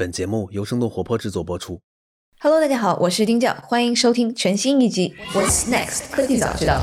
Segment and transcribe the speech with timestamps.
[0.00, 1.78] 本节目由生动活泼制作播出。
[2.40, 6.80] Hello，大家好，我是丁教，欢迎收听全新一集《What's Next 科技早知道》。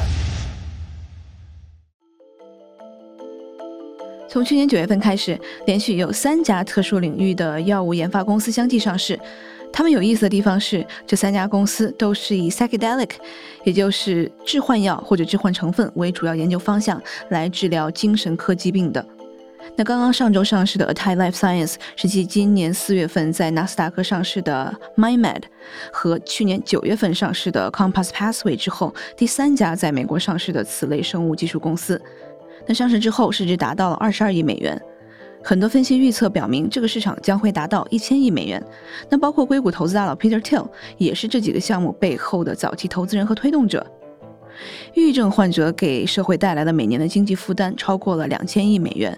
[4.29, 5.35] 从去年九月份开始，
[5.65, 9.19] 连续有三家特殊领域的药物研发公司相继上市。
[9.73, 13.09] 他们有意思的地方是，这三家公司都是以 psychedelic，
[13.63, 19.03] 也就是致幻药或者致幻成分为主要研究方向，来治疗精神科疾病的。
[19.79, 25.43] 那刚刚上周上市的 Atai Life Science 是继今年四月份在纳斯达克上市的 MyMed
[25.93, 32.01] 和去年九月份上市的 Compass Pathway 之后，第三家在美国上市的此类生物技术公司。
[32.65, 34.81] 那上市之后，市值达到了二十二亿美元。
[35.43, 38.61] 很多分析预测表明，这个市场将会达到一千亿美元。
[39.09, 43.85] 那包括硅谷投资大佬 Peter Thiel 也是这几个项目背后的早期投资人和推动者。
[44.93, 49.17] 抑郁症患者给社会带来的每年的经济负担超过了两千亿美元，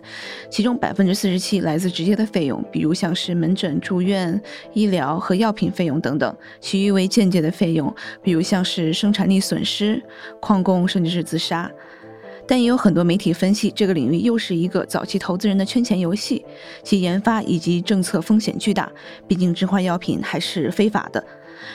[0.49, 4.41] 其中百分之四十七来自直接的费用，比如像是门诊、住院、
[4.73, 10.01] 医疗和药品费用等等；其余为间接的费用，比如像是生产力损失、
[10.41, 11.69] 旷工甚至是自杀。
[12.47, 16.43] 但也有很多媒体分析，这个领域又是一个早期投资人的圈钱游戏，
[16.81, 18.91] 其研发以及政策风险巨大。
[19.27, 21.23] 毕竟致幻药品还是非法的。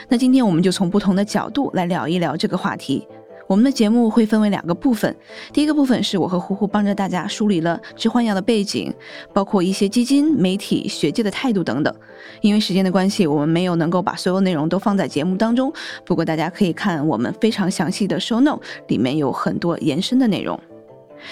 [0.09, 3.07] 那今天我们就从不同的角度来聊一聊这个话题。
[3.47, 5.15] 我们的节目会分为两个部分，
[5.53, 8.93] 第一个部分是我和呼呼帮着大家梳理了致幻药的背景，
[9.33, 11.93] 包括一些基金、媒体、学界的态度等等。
[12.41, 15.71] 因为时间的关系，我们没有能够把所有内容都放在节目当中，
[16.05, 20.59] 不过大家可以看我们非常详细的 show note，里面有很多延伸的内容。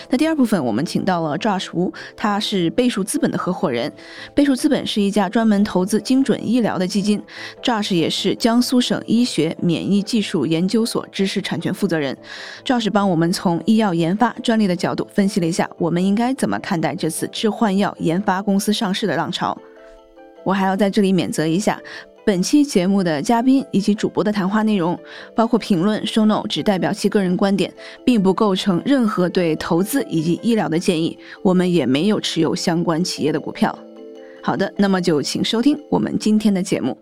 [0.09, 3.91] 那第二部分，我们请到了 joshu 他是倍数资本的合伙人。
[4.33, 7.21] 倍数资本是一家专门投资精准医疗的基金。
[7.61, 12.17] Josh 也是江苏省医学免疫技术研究所知识产权负责人。
[12.63, 19.57] Josh 帮我们从医药研发专利的角度分析了一下，我们应该怎么看待这次致幻药研发公司上市的浪潮。
[20.43, 21.79] 我还要在这里免责一下。
[22.25, 24.97] 本期节目的嘉宾以及主播的谈话内容，
[25.35, 27.73] 包括评论、show no 只代表其个人观点，
[28.05, 31.17] 并不构成任何对投资以及医疗的建议。
[31.41, 33.77] 我们也没有持有相关企业的股票。
[34.41, 36.97] 好的，那么就请收听我们今天的节目。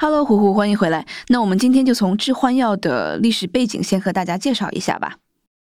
[0.00, 1.06] Hello，虎虎，欢迎回来。
[1.28, 5.18] 那我们今天就从致幻药的历史背景先和大家介绍一下吧。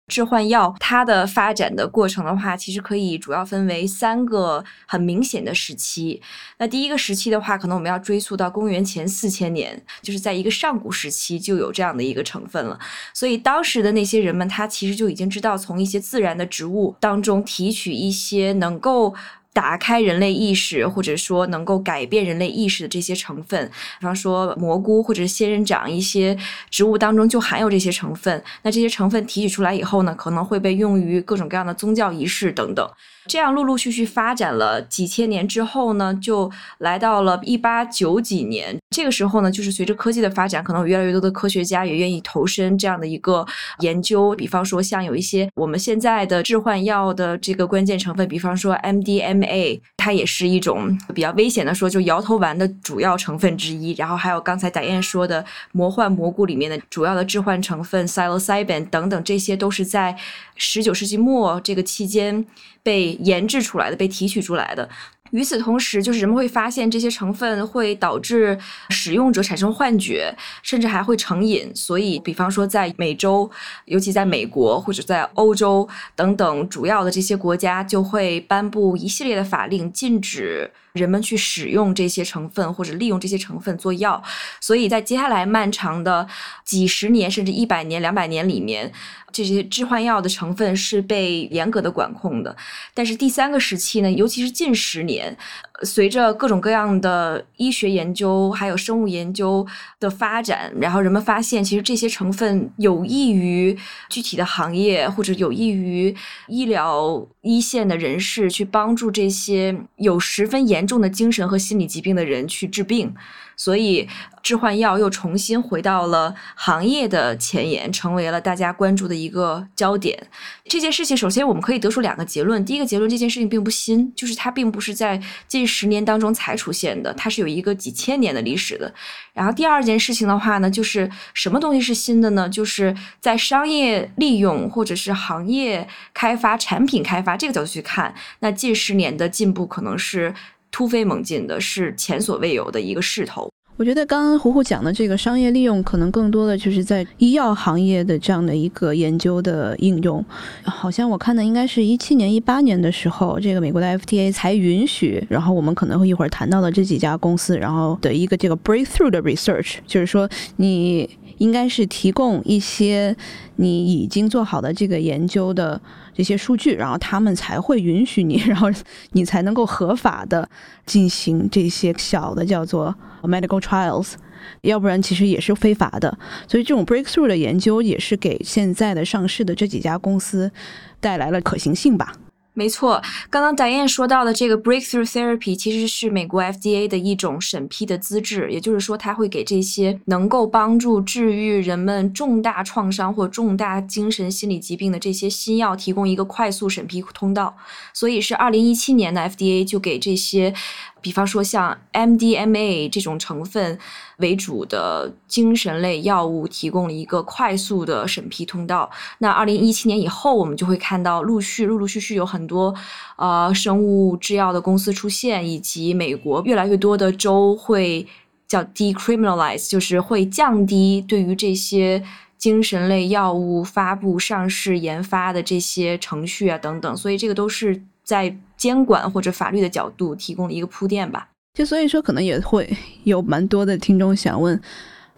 [0.09, 6.21] 置换药它的发展的过程的话，其实可以主要分为三个很明显的时期。
[6.57, 12.79] 那第一个时期的话，可能我们要追溯到公元前四千年，就是在一个上古时期就有这样的一个成分了。
[13.13, 19.15] 所以当时的那些人们，他其实就已经知道从一些自然的植物当中提取一些能够。
[19.59, 26.39] 打开人类意识，或者说能够改变人类意识的这些成分，比方说蘑菇或者仙人掌，一些
[26.71, 28.41] 植物当中就含有这些成分。
[28.63, 32.89] 那这些成分提取出来以后呢，可能会被用于各种各样的宗教仪式等等。
[33.29, 38.77] 这样陆陆续续发展了几千年之后呢，就来到了一八九几年。
[38.91, 43.47] 这个时候呢，就是随着科技的发展，可能有越来越多的科学家也愿意投身这样的一个
[43.81, 44.35] 研究。
[44.35, 53.93] 比方说，像有一些我们现在的致幻药的这个关键成分，比方说 MDMA，它也是一种比较危险的说，就摇头丸的主要成分之一。
[53.99, 60.17] 然后还有刚才打燕说的魔幻蘑菇里面的主要的致幻成分 psilocybin 等等，这些都是在
[60.59, 62.45] 十九世纪末这个期间
[62.83, 64.87] 被研制出来的、被提取出来的。
[65.31, 68.59] 与此同时，就是人们会发现这些成分会导致
[68.89, 71.71] 使用者产生幻觉，甚至还会成瘾。
[71.75, 73.51] 所以，比方说在美洲，
[73.85, 75.87] 尤其在美国或者在欧洲
[76.17, 84.23] 等等主要的这些国家，就会颁布一系列的法令，禁止人们去使用这些成分或者利用这些成分做药。
[84.61, 86.27] 所以在接下来漫长的
[86.65, 88.93] 几十年甚至一百年、两百年里面，
[89.33, 92.55] 这些致幻药的成分是被严格的管控的。
[92.93, 95.37] 但是第三个时期呢，尤其是近十年。
[95.83, 99.67] 随着各种各样的医学研究还有生物研究
[100.01, 103.77] 的发展，然后人们发现，其实这些成分有益于
[104.09, 106.15] 具体的行业，或者有益于
[106.49, 113.15] 医疗一线的人士去帮助这些有十分严重的精神和心理疾病的人去治病。
[113.59, 114.09] 所以，
[114.41, 120.17] 置换药又重新回到了行业的前沿，成为了大家关注的一个焦点。
[120.65, 128.95] 这件事情，首先我们可以得出两个结论：第一个结论，这件事情并不新，就是它并不是在近十年当中才出现的，它是有一个几千年的历史的。
[129.35, 132.49] 然后第二件事情的话呢，就是什么东西是新的呢？
[132.49, 140.33] 就是在商业利用或者是行业开发、产品开发这个角度去看，那近十年的进步可能是。
[140.71, 143.49] 突飞猛进的是前所未有的一个势头。
[143.77, 150.25] 我觉得刚刚胡胡讲的这个商业利用，可能更多的就是在医药行业的这样的一个研究的应用。
[150.65, 163.17] 好像我看的应该是一七年、一八年的时候，这个美国的 FDA 才允许，然后我们可能会一会儿谈到的这几家公司，然后的一个这个 breakthrough 的 research，就是说你应该是提供一些
[163.55, 165.81] 你已经做好的这个研究的
[166.19, 168.69] 这些数据，然后他们才会允许你， 然后
[169.13, 170.51] 你才能够合法的
[170.85, 172.93] 进行这些小的叫做。
[173.23, 174.15] medical trials，
[174.63, 176.19] 要不然其实也是非法的。
[176.49, 180.51] 所以这种 breakthrough 的研究也是给现在的上市的这几家公司
[180.99, 182.13] 带来了可行性吧。
[182.59, 183.01] 没错，
[183.31, 197.57] 刚刚 Diane 说到的这个 breakthrough therapy 其实是美国 FDA 的一种审批的资质，也就是说，它会给这些能够帮助治愈人们重大创伤或重大精神心理疾病的这些新药提供一个快速审批通道。
[197.95, 200.53] 所以是二零一七年的 FDA 就给这些。
[201.01, 203.79] 比方说，像 MDMA 这种成分
[204.19, 208.91] 为主的精神类药物，提供了一个快速的审批通道。
[209.19, 212.75] 那二零一七年以后，我们就会看到陆续、陆陆续续有很多
[213.17, 218.07] 呃生物制药的公司出现，以及美国越来越多的州会
[218.47, 222.03] 叫 decriminalize，就是会降低对于这些
[222.37, 226.97] 精神类药物发布、上市、研发的这些程序啊等等。
[226.97, 227.83] 所以这个都是。
[228.09, 232.69] 在监管或者法律的角度提供了一个铺垫吧，就所以说可能也会
[233.05, 234.61] 有蛮多的听众想问，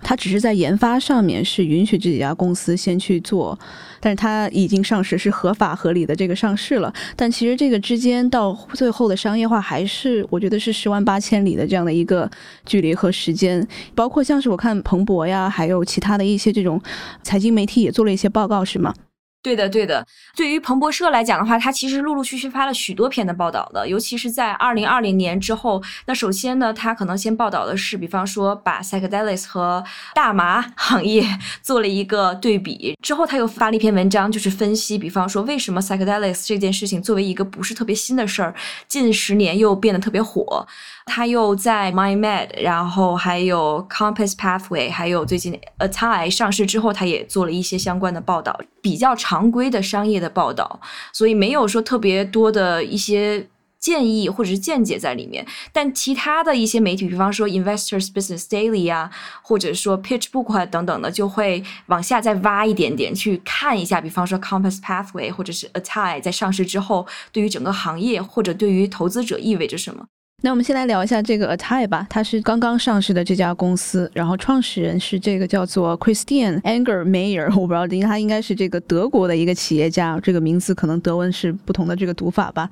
[0.03, 3.59] 他只是在研发上面是允许这几家公司先去做，
[3.99, 12.31] 但是他已经上市是合法合理的这个上市了，但其实这个之间到最后的商业化还是我觉得是十万八千里的这样的一个
[12.65, 16.81] 距离和时间，包括像是我看彭博呀，还有其他的一些这种
[17.23, 18.95] 财经媒体也做了一些报告，是吗？
[19.43, 20.07] 对的，对的。
[20.37, 25.83] 对于彭博社来讲的话，它其实陆陆续续发了许多篇的报道的，尤其是在二零二零年之后。
[26.07, 29.83] 那首先呢，它可能先报道的是，比方说把 psychedelics 和
[30.15, 31.25] 大麻行业
[31.63, 32.95] 做了一个对比。
[33.03, 38.55] 之后他又发了一篇文章，就是分析，比方说为什么 psychedelics 这件事情作为一个不是特别新的事儿，
[38.89, 40.67] 近十年又变得特别火。
[41.11, 50.81] 他又在 MyMed，然后还有 Compass Pathway，还有最近 Atai 上市之后，他也做了一些相关的报道，比较常规的商业的报道，
[51.13, 53.49] 所以没有说特别多的一些
[53.81, 55.45] 建议或者是见解在里面。
[55.73, 59.11] 但其他的一些媒体，比方说 Investors Business Daily 啊，
[59.43, 70.07] 或者说 PitchBook 啊等等的，就会往下再挖一点点，去看一下，比方说 Compass Pathway 或者是 Atai 在上市之后，对于整个行业或者对于投资者意味着什么。
[70.43, 82.71] 那我们先来聊一下这个 Atai 吧，它是刚刚上市的这家公司，然后创始人是这个叫做 Christian Anger Mayer，我不知道，他应该是这个德国的一个企业家，这个名字可能德文是不同的这个读法吧。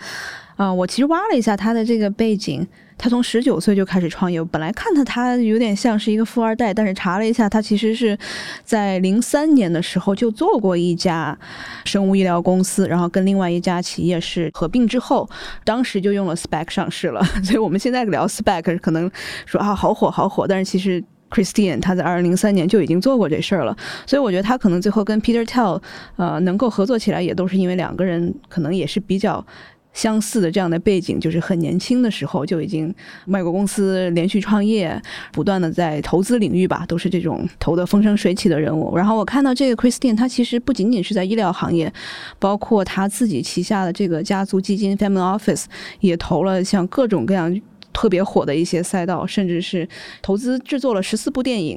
[0.57, 2.67] 啊，我其实挖了一下他的这个背景。
[2.99, 8.19] 他从十九岁就开始创业，本来看他他有点像是一个富二代，但是查了一下，他其实是
[8.65, 11.39] 在零三年的时候就做过一家
[11.85, 15.31] 生物医疗公司，然后跟另外一家企业是合并之后，
[15.65, 17.23] 当时就用了 SPAC 上市了。
[17.45, 19.09] 所以我们现在聊 SPAC 可能
[19.47, 23.77] 说啊好火好火，但是其实 Christian 他在二零零三年就已经做过这事儿了。
[24.07, 25.81] 所以我觉得他可能最后跟 Peter Tell
[26.17, 29.47] 呃能够合作起来，也都是因为两个人可能也是比较。
[29.93, 32.95] 相似的这样的背景，就是很年轻的时候就已经
[33.27, 35.01] 外国公司，连续创业，
[35.33, 38.97] 不断的在投资领域吧，都是这种投的风生水起的人物。
[38.97, 41.93] 然后我看到这个 Christine，他其实不仅仅是在医疗行业，
[42.39, 45.65] 包括他自己旗下的这个家族基金 Family Office
[46.01, 47.61] 也投了像各种各样。
[47.99, 49.87] 特别火的一些赛道，甚至是
[50.23, 51.77] 投资制作了十四部电影，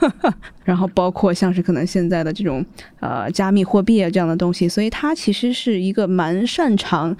[0.64, 2.62] 然后包括像是可能现在的这种
[3.00, 7.16] 呃加密货币啊这样的东西，所以他其实是一个蛮擅长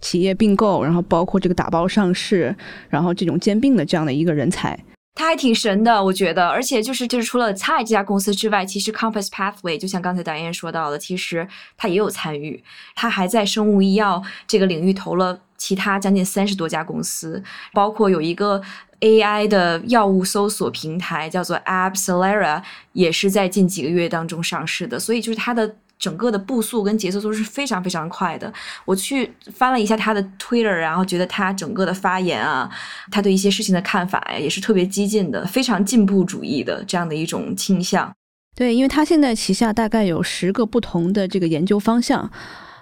[0.00, 2.56] 企业并购，然后包括这个打包上市，
[2.88, 4.82] 然后这种兼并的这样的一个人才。
[5.14, 12.62] 他还挺神的，我觉得，而且就是就是除了蔡这家公司之外，其实 Compass Pathway 就像刚才导演说到的，其实他也有参与，
[12.96, 15.40] 他还在生物医药这个领域投了。
[15.56, 17.42] 其他将近三十多家公司，
[17.72, 18.60] 包括有一个
[19.00, 22.60] AI 的药物搜索平台叫做 AppCelera，
[22.92, 24.98] 也是在近几个月当中上市的。
[24.98, 28.52] 所以就是它的整个的步速跟节奏都是非常非常快的。
[28.84, 32.70] 我去翻了一下他的 Twitter，然后觉得他整个的发言啊，
[33.10, 38.12] 他对一些事情的看法呀，也是特别激进的，非常进步主义的这样的一种倾向。
[38.56, 42.30] 对，因为他现在旗下大概有十个不同的这个研究方向。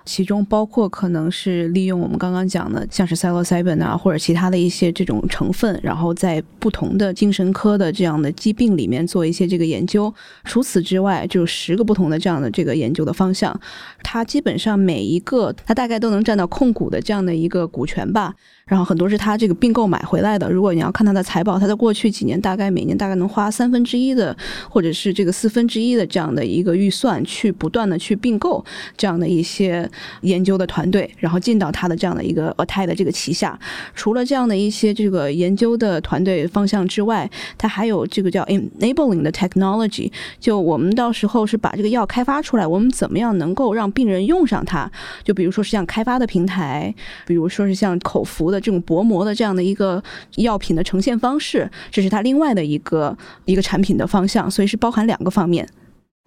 [0.04, 10.12] 其中包括可能是利用我们刚刚讲的，像是 psilocybin 啊，或者其他的一些这种成分，然后在不同的精神科的这样的疾病里面做一些这个研究。
[10.44, 13.58] 除此之外，就十个不同的这样的这个研究的方向，
[14.02, 18.34] 它基本上每一个它大概都能占到控股的这样的一个股权吧。
[18.72, 20.50] 然后很多是他这个并购买回来的。
[20.50, 24.34] 如果你要看他的财报，他在过去几年大概每年大概能花三分之一的，
[24.70, 28.64] 或者是这个四分之一的这样的一个预算，去不断的去并购
[28.96, 29.86] 这样的一些
[30.22, 33.58] 研究的团队，然后进到他的这样的一个 a t 的这个旗下。
[33.94, 40.10] 除了这样的一些这个研究的团队方向之外，它还有这个叫 enabling 的 technology。
[40.40, 44.90] 就我们到时候是把这个药开发出来，我们怎么样能够让病人用上它？
[45.24, 46.94] 就比如说是像开发的平台，
[47.26, 48.52] 比如说是像口服。
[48.52, 50.02] 的这种薄膜的这样的一个
[50.36, 53.14] 药品的呈现方式，这是它另外的一个
[53.44, 55.68] 一个产品的方向，所以是包含两个方面。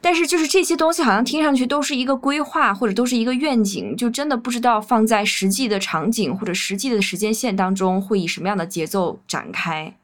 [0.01, 9.95] 但是就是这些东西好像听上去都是一个规划或者都是一个愿景，就真的不知道放在实际的场景或者实际的时间线当中会以什么样的节奏展开。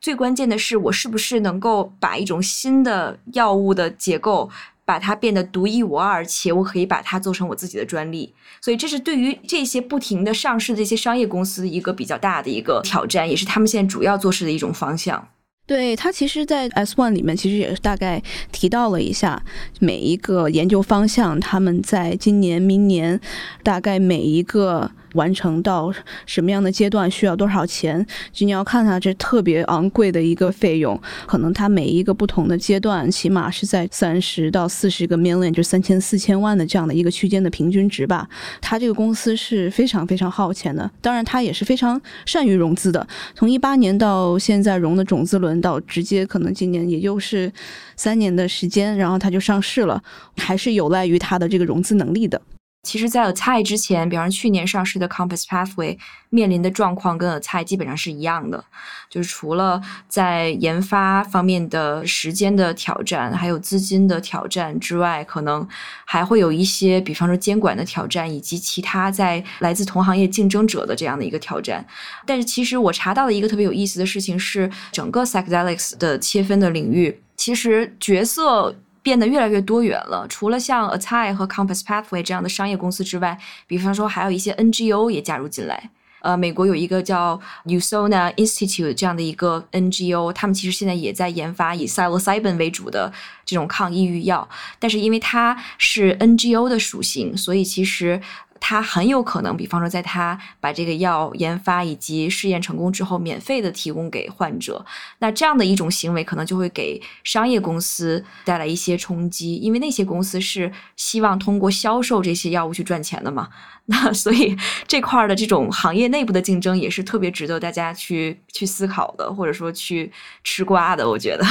[0.00, 4.48] 最关键的是，我是不是能够把一种新的药物的结构。
[4.84, 15.28] 把它变得独一无二，且我可以把它做成我自己的专利，所以这是对于这些不停的上市的这些商业公司一个比较大的一个挑战，也是他们现在主要做事的一种方向。
[15.66, 19.42] 对他，其实，在 S One 里面，其实也是大概提到了一下
[19.78, 23.20] 每一个研究方向，他们在今年、明年，
[23.62, 24.90] 大概每一个。
[25.14, 25.92] 完成到
[26.26, 28.04] 什么样的阶段需要多少钱？
[28.32, 38.28] 就你要看它这特别昂贵的一个费用，可能它每一个不同的阶段，起码是在三十到四十个 million，就三千四千万的这样的一个区间的平均值吧。
[38.60, 43.06] 它这个公司是非常非常耗钱的，当然它也是非常善于融资的。
[43.34, 47.52] 从一八年到现在融的种子轮到直接可能今年也就是
[47.96, 50.02] 三年的时间，然后它就上市了，
[50.36, 52.40] 还是有赖于它的这个融资能力的。
[52.82, 55.96] 其实，在 a t a 之前，比方说去年上市的 Compass Pathway
[56.30, 58.62] 面临的状况跟 a t a 基本上是一样的，
[59.08, 65.66] 就是除了在研发方面的时间的挑战，还有资金的挑战之外，可能
[66.04, 71.86] 还会有一些，比方说监管的挑战，以及其他在来自同行业竞争者的这样的一个挑战。
[72.26, 78.74] 但是，其实我查到的一个特别有意思的事情是，整个 Psychedelics 的切分的领域，其实角色。
[79.02, 80.26] 变得越来越多元了。
[80.28, 85.90] 除了像 Atai 和 Compass Pathway 这样的商业公司之外，比方说还有一些 NGO 也加入进来。
[86.20, 93.12] 呃，美国有一个叫 Usona Institute 这样的一个 NGO，他们其实现在也在研发以 psilocybin 为主的
[93.44, 94.48] 这种抗抑郁药。
[94.78, 98.20] 但是因为它是 NGO 的属性，所以其实。
[98.64, 104.86] 他很有可能，比方说，在他把这个药研发以及试验成功之后，免费的提供给患者。
[105.18, 113.48] 那这样的一种行为，可能就会给商业公司带来一些冲击，因为那些公司是希望通过销售这些药物去赚钱的嘛。
[113.86, 120.12] 那所以这块的这种行业内部的竞争，也是特别值得大家去去思考的，或者说去
[120.44, 121.10] 吃瓜的。
[121.10, 121.44] 我觉得。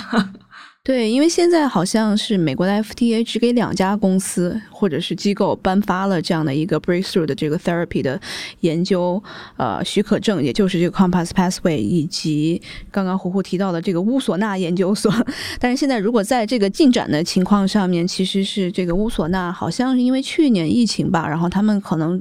[0.84, 8.20] 对，因为现在好像是美国的 FDA 只给两家公司或者是机构颁发了这样的一个 breakthrough 的这个 therapy 的
[8.62, 9.22] 研究
[9.58, 12.60] 呃许可证，也就是这个 Compass Pathway 以及
[12.90, 15.14] 刚刚胡胡提到的这个乌索纳研究所。
[15.60, 22.20] 但是现在如果在这个进展的情况上面，其实是这个乌索纳好像是因为去年疫情吧，然后他们可能。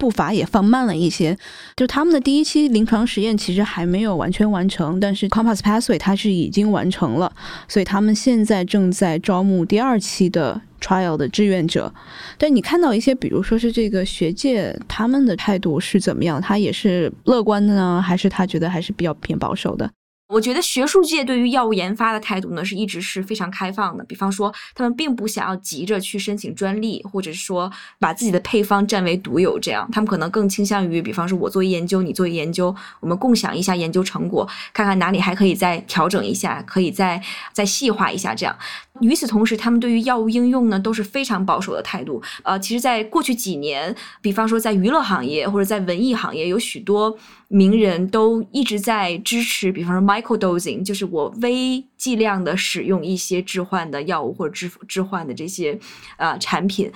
[0.00, 1.36] 步伐也放慢了一些，
[1.76, 7.30] 就他们的第一期临床实验其实还没有完全完成，但是 Compass Pathway 它是已经完成了，
[7.68, 11.92] 所以他们现在正在招募第二期的 trial 的志愿者。
[12.38, 16.40] 但你看到一些，比如说是这个学界他们的态度是怎么样？
[16.40, 19.90] 他也是乐观的呢，还是他觉得还是比较偏保守的？
[20.30, 24.04] 我觉得学术界对于药物研发的态度呢，是一直是非常开放的。
[24.04, 37.20] 比方说，他们并不想要急着去申请专利，或者说把自己的配方占为独有，这样他们可能更倾向于，比方说我做研究，你做研究，我们共享一下研究成果，看看哪里还可以再调整一下，可以再
[37.52, 38.56] 再细化一下，这样。
[39.00, 42.22] 与此同时，他们对于药物应用呢都是非常保守的态度。
[42.42, 47.16] 呃，其实，在过去几年，比方说在娱乐行业或者在文艺行业，有许多
[47.48, 55.78] 名人都一直在支持，比方说 micro dosing，就是我微剂量的使用一些置换的药物或者致致幻的这些
[56.16, 56.90] 呃产品。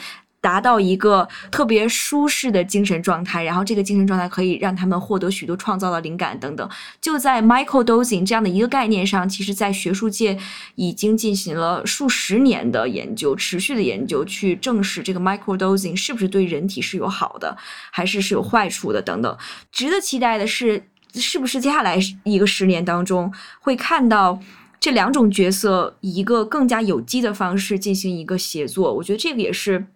[0.44, 6.68] 达到一个特别舒适的精神状态，然后这个精神状态可以让他们获得许多创造的灵感等等。
[7.00, 10.38] 就在 micro dosing 这样的一个概念上，其实在学术界
[10.74, 17.56] 已经进行了数十年的研究，持续的研究去证实这个 micro dosing 是不是对人体是有好的，
[17.90, 19.38] 还是是有坏处的等等。
[19.72, 20.84] 值得期待的是，
[21.14, 24.38] 是不是接下来一个十年当中会看到
[24.78, 28.92] 这两种角色以一个更加有机的方式进行一个协作？
[28.92, 29.86] 我觉得这个也是。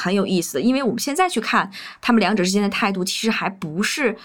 [0.00, 4.16] 很有意思的，因为我们现在去看他们两者之间的态度，其实还不是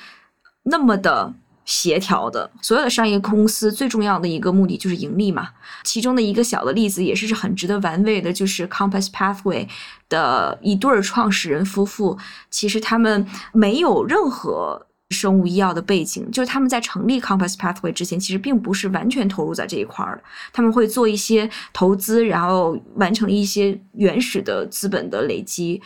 [0.64, 1.34] 那么的
[1.66, 2.50] 协调的。
[2.62, 5.50] 所有的商业公司最重要的一个目的就是盈利嘛。
[5.84, 9.68] 其中的一个小的例子也是很值得玩味的，就是 Compass Pathway
[10.08, 12.18] 的一对创始人夫妇，
[12.50, 14.88] 其实他们没有任何。
[15.16, 20.24] 生物医药的背景，就是他们在成立 Compass Pathway 之前，其实并不是完全投入在这一块儿的。
[20.52, 25.82] 他们会做一些投资，然后完成一些原始的资本的累积。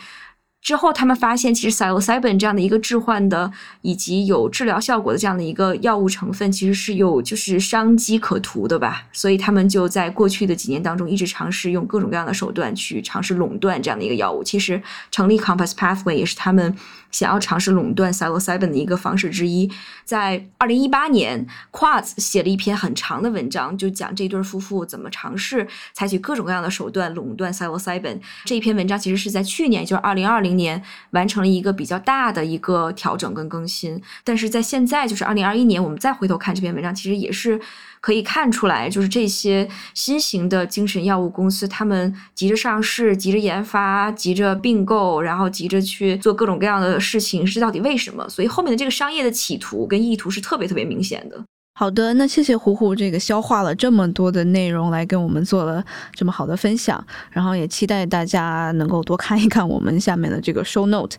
[0.62, 9.04] 之后，他们发现其实 psilocybin 这样的一个致幻的以及有治疗效果的这样的一个药物成分，其实是有就是商机可图的吧。
[9.10, 14.44] 所以他们就在过去的几年当中，一直尝试用各种各样的手段去尝试垄断这样的一个药物。
[14.44, 16.76] 其实成立 Compass Pathway 也是他们。
[17.10, 19.70] 想要尝试垄断 psilocybin 的一个方式之一，
[20.04, 28.20] 在二零一八年，Quads 写了一篇很长的文章，就讲这对夫妇怎么尝试采取各种各样的手段垄断 psilocybin。
[28.44, 37.60] 这一篇文章其实是在去年，就是二零二零年完成了一个比较大的一个调整跟更新，但是在现在，就是二零二一年，我们再回头看这篇文章，其实也是。
[38.00, 48.26] 可以看出来，就是这些新型的精神药物公司，他们急着上市、急着研发、急着并购，然后急着去做各种各样的事情，是到底为什么？
[48.28, 51.44] 所以后面的这个商业的企图跟意图是特别特别明显的。
[51.74, 61.16] 好的，那谢谢虎虎这个消化了这么多的内容来跟我们做了这么好的分享，然后也期待大家能够多看一看我们下面的这个 show note。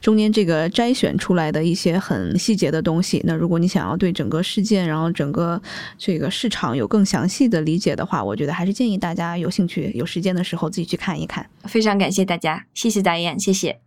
[0.00, 5.60] 中间这个摘选出来的一些很细节的东西，那如果你想要对整个事件，然后整个
[5.98, 11.48] 这个市场有更详细的理解的话，我觉得还是建议大家有兴趣、有时间的时候自己去看一看。
[11.64, 13.80] 非常感谢大家，谢谢大雁，谢谢。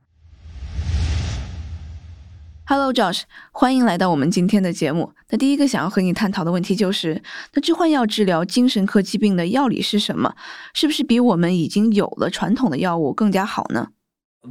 [2.66, 5.14] Hello Josh，欢迎来到我们今天的节目。
[5.30, 7.24] 那第一个想要和你探讨的问题就是，
[7.54, 10.36] 那置换药治疗精神科疾病的药理是什么？
[10.74, 13.90] 是不是比我们已经有了传统的药物更加好呢？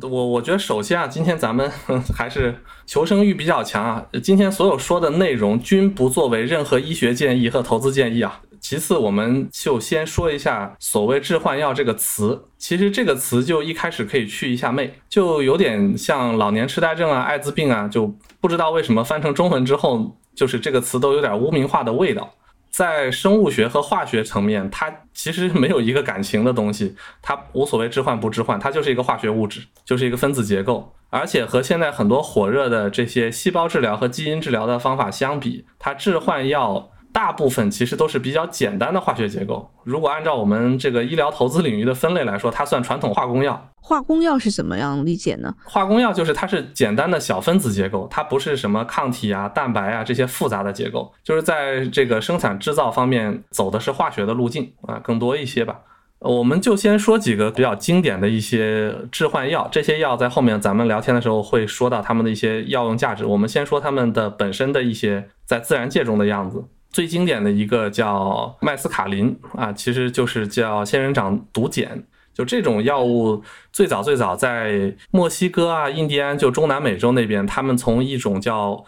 [0.02, 1.70] 我我觉得首先啊，今天咱们
[2.14, 2.54] 还是
[2.84, 4.04] 求生欲比较强啊。
[4.22, 8.40] 今天所有说的内容均不作为任何医学建议和投资建议啊。
[8.60, 12.44] 其次，我们就先说一下所谓致幻药这个词。
[12.58, 22.34] 其实这个词就一开始可以去一下魅，就有点像老年痴呆症啊、艾滋病啊，就不知道为什么翻成中文之后，就是这个词都有点污名化的味道。
[22.78, 30.94] 在生物学和化学层面，它其实没有一个感情的东西，它无所谓置换不置换，它就是一个化学物质，就是一个分子结构。
[31.10, 36.88] 而且和现在很多火热的这些细胞治疗和基因治疗的方法相比，它置换药。
[37.12, 39.70] 大部分其实都是比较简单的化学结构。
[39.84, 43.70] 如果按照我们这个医疗投资领域的分类来说，它算传统化工药。
[43.80, 45.54] 化工药是怎么样理解呢？
[45.64, 55.80] 化工药就是它是简单的小分子结构，它不是什么抗体啊、蛋白啊这些复杂的结构，就是在这个生产制造方面走的是化学的路径啊，更多一些吧。
[56.20, 63.24] 我们就先说几个比较经典的一些致幻药，这些药在后面咱们聊天的时候会说到它们的一些药用价值。
[63.24, 66.64] 我们先说它们的本身的一些在自然界中的样子。
[66.90, 72.04] 最经典的一个叫麦斯卡林啊，其实就是叫仙人掌毒碱。
[72.34, 78.84] 就这种药物，最早最早在墨西哥啊、印第安，就中南美洲那边，他们从一种叫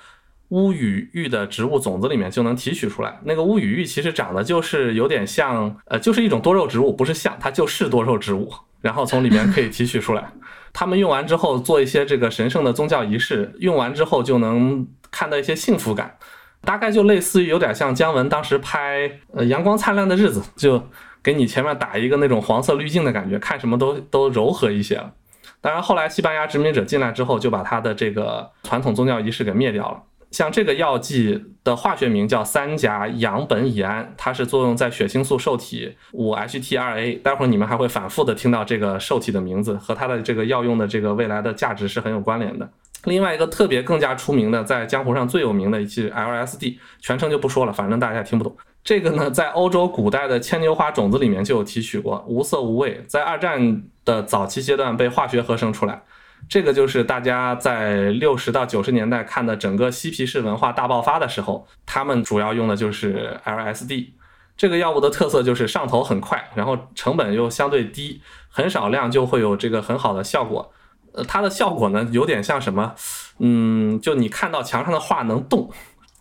[0.50, 3.18] 乌羽玉的植物种子里面就能提取出来。
[3.24, 8.48] 那个乌羽玉其实长得就是有点像，呃，就是一种多肉植物，不是像，它就是多肉植物。
[8.80, 10.32] 然后从里面可以提取出来。
[10.72, 16.16] 他们用完之后做一些这个神圣的宗教仪式，用完之后就能看到一些幸福感。
[16.62, 20.82] 大概就类似于有点像姜文当时拍呃阳光灿烂的日子，就
[21.22, 25.12] 给你前面打一个那种黄色滤镜的感觉，看什么都都柔和一些了。
[25.60, 30.02] 当然后来西班牙殖民者进来之后，就把他的这个传统宗教仪式给灭掉了。
[30.30, 37.20] 像这个药剂的化学名叫三甲氧苯乙胺，它是作用在血清素受体五 HT2A。
[37.20, 42.70] 待会儿你们还会反复的听到这个受体的名字，和它的这个药用的这个未来的价值是很有关联的。
[43.04, 48.54] 另外一个特别更加出名的，在江湖上最有名的，是 LSD，全称就不说了，反正大家也听不懂。
[48.82, 56.02] 这个呢，在欧洲古代的牵牛花种子里面就有提取过，无色无味，在二战的早期阶段被化学合成出来。
[56.48, 64.08] 这个就是大家在六十到九十年代看的整个嬉皮士文化大爆发的时候，他们主要用的就是 LSD。
[64.56, 70.72] 这个药物的特色就是上头很快，然后成本又相对低，很少量就会有这个很好的效果。
[71.12, 72.94] 呃，它的效果呢，有点像什么？
[73.38, 75.70] 嗯，就你看到墙上的画能动，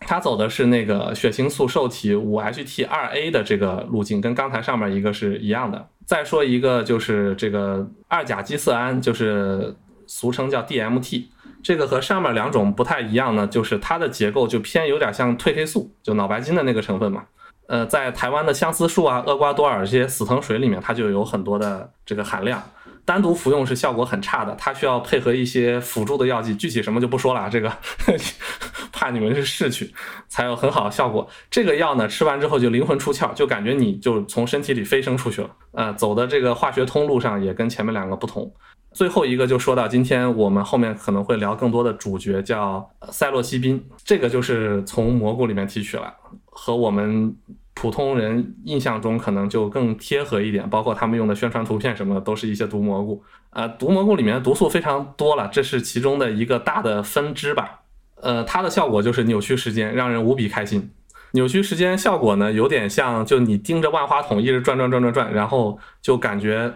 [0.00, 5.86] 它走的是那个血清素受体五 HT2A 的这个路径，跟刚才上面一个是一样的。
[6.06, 9.74] 再说一个，就是这个二甲基色胺，就是
[10.06, 11.26] 俗称叫 DMT，
[11.62, 17.22] 这个和上面两种不太一样呢，就是它的结构就偏有点像褪黑素，就脑白金的那个成分嘛。
[17.68, 22.60] 呃，在台湾的相思树啊、厄瓜多尔这些死藤水里面，它就有很多的这个含量。
[23.10, 27.68] 单独服用是效果很差的，它需要配合一些辅助的药剂，具体什么就不说了，这个
[28.92, 29.92] 怕你们是试去，
[30.28, 31.28] 才有很好的效果。
[31.50, 38.48] 这个药呢，吃完之后就灵魂出窍，就感觉你就从身体里飞升出去了，呃，走的这个化学通路上也跟前面两个不同。
[38.92, 47.34] 最后一个就说到今天我们后面可能会聊更多的主角叫赛洛西宾，这个就是从蘑菇里面提取了，和我们。
[47.74, 53.22] 普通人印象中可能就更贴合一点，包括他们用的宣传图片什么的，都是一些毒蘑菇。
[53.50, 57.80] 呃，毒蘑菇里面的毒素非常多了，这是其中的一个大的分支吧。
[58.16, 60.90] 呃，它的效果就是扭曲时间，让人无比开心。
[61.32, 66.74] 扭曲时间效果呢，有点像就你盯着万花筒一直转转转转转，然后就感觉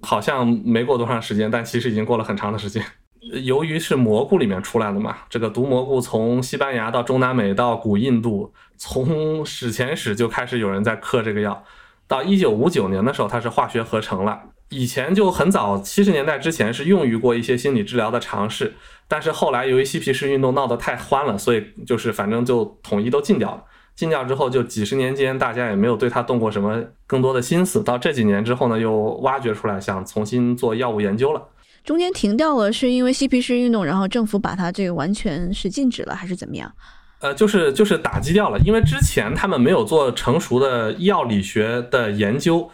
[0.00, 2.82] 好像没过多长时间，但其实已经过了很长的时间。
[3.20, 11.62] 由于是蘑菇里面出来的嘛，这个毒蘑菇从西班牙到中南美到古印度，从史前史就开始有人在嗑这个药，
[12.08, 14.40] 到一九五九年的时候，它是化学合成了。
[14.70, 18.72] 以前就很早，七十年代之前是用于过一些心理治疗的尝试，
[19.08, 23.64] 但是后来由于嬉皮士运动闹得太欢了，所以就是反正就统一都禁掉了。
[23.96, 27.82] 禁掉之后，就几十年间大家也没有对它动过什么更多的心思。
[27.82, 31.42] 到这几年之后呢，又挖掘出来，想重新做药物研究了。
[31.84, 36.70] 中间停掉了，是因为嬉皮士运动，然后政府把它这个完全是禁止了，还是怎么样？
[37.20, 42.70] 呃，就是就是打击掉了，因为之前他们没有做成熟的药理学的研究，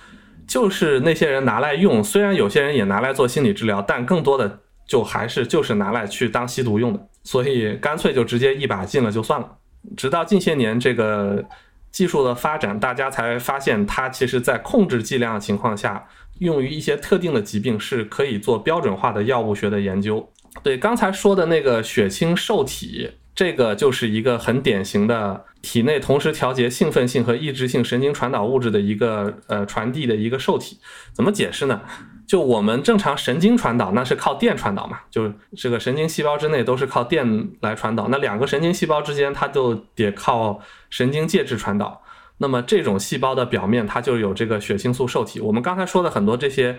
[0.46, 9.48] 就是那些人拿来用，虽然有些人也拿来做心理治疗，但更多的就还是就是拿来去当吸毒用的，所以干脆就直接一把禁了就算了。
[9.96, 11.44] 直到近些年这个
[11.90, 16.06] 技术的发展，大家才发现它其实在控制剂量的情况下。
[16.38, 20.32] 用于一些特定的疾病是可以做标准化的药物学的研究。
[20.62, 30.78] 对刚才说的那个血清受体，这个就是一个很典型的体内同时调节兴奋性和抑制性神经传导物质的一个呃传递的一个受体。
[31.12, 31.82] 怎么解释呢？
[32.26, 42.02] 就我们正常神经传导那是靠电传导嘛，就是这个神经细胞之内都是靠电来传导，那两个神经细胞之间它就得靠神经介质传导。
[42.38, 45.40] 那么这种细胞的表面，它就有这个血清素受体。
[45.40, 46.78] 我们刚才说的很多这些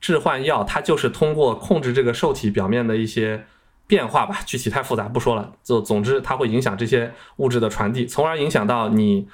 [0.00, 3.46] 致幻药，它就是通过控制这个受体表面的一些
[3.86, 5.52] 变化吧，具体太复杂不说了。
[5.62, 9.28] 就总之，它会影响这些物质的传递，从而影响到你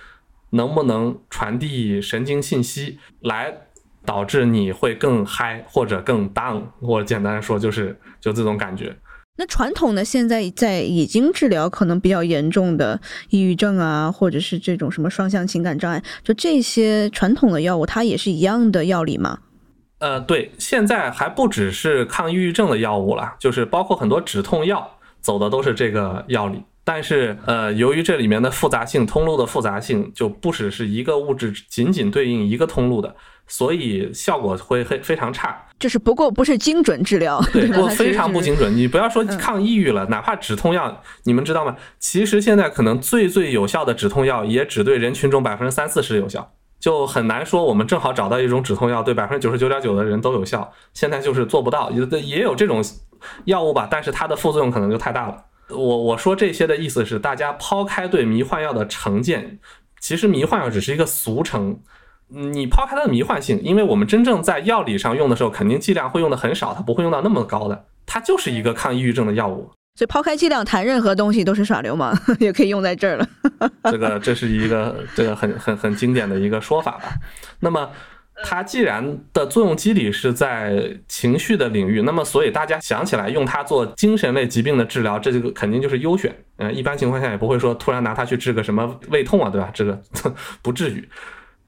[0.51, 3.57] 能不能传递神经信息，来
[4.05, 6.65] 导致你会更嗨或者更 down。
[6.83, 8.95] 或者简单说，就是就这种感觉。
[9.43, 13.01] 那传统的现在在已经治疗可能比较严重的
[13.31, 19.41] 抑郁症啊，或者是这种什么双向情感障碍，就这些传统的药物，它也是一样的药理吗？
[19.99, 24.89] 呃，对，现在还不只是抗抑郁症的药物了，就是包括很多止痛药
[25.21, 26.63] 走的都是这个药理。
[26.85, 33.13] 但是，呃，由于这里面的复杂性，通路的复杂性就不只是一个物质仅仅对应一个通路的。
[33.53, 38.75] 所以效果会非非常差，就是不过不是精准治疗，对，不非常不精准。
[38.75, 41.77] 你不要说抗抑郁了，哪怕止痛药，你们知道吗？
[41.99, 50.73] 其实现在可能最最有效的止痛药，也只对人群中百分之三四十有效，就很难说我们正好找到一种止痛药对百分之九十九点九的人都有效。
[50.95, 52.83] 现在就是做不到，有的也有这种
[53.45, 55.37] 药物吧，但是它的副作用可能就太大了。
[55.69, 59.59] 我我说这些的意思是，大家抛开对迷幻药的成见，
[60.01, 61.79] 其实迷幻药只是一个俗称。
[62.35, 69.71] 你抛开它的迷幻性，因为我们真正在药理上用的时候，肯定剂量会用的很少，它不会用到那么高的，它就是一个抗抑郁症的药物。
[69.95, 73.29] 所以抛开剂量谈任何东西都是耍流氓， 也可以用在这儿了。
[73.93, 77.13] 这个这是一个这个很很很经典的一个说法吧。
[77.61, 77.91] 那么
[78.43, 86.35] 它既然的作用机理是在情绪的领域，那么所以大家想起来用它做精神类疾病的治疗，这个肯定就是优选。
[86.57, 89.71] 嗯，一般情况下也不会说突然拿它去治个什么胃痛啊，对吧？
[89.75, 90.01] 这个
[90.63, 91.07] 不至于。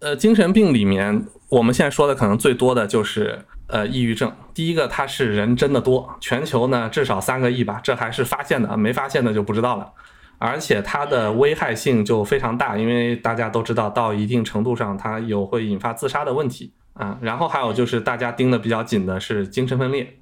[0.05, 4.31] 呃，精神病里面，我们现在说的可能最多的就是呃抑郁症。
[4.53, 9.91] 第一个，它是人真的多，全球呢至少三个亿吧，这还是发现的，没发现的就不知道了。
[10.37, 17.17] 而且它的危害性就非常大，因为大家都知道，到一定程度上它有会引发自杀的问题啊。
[17.23, 20.19] 然后还有就是大家盯的比较紧的是精神分裂，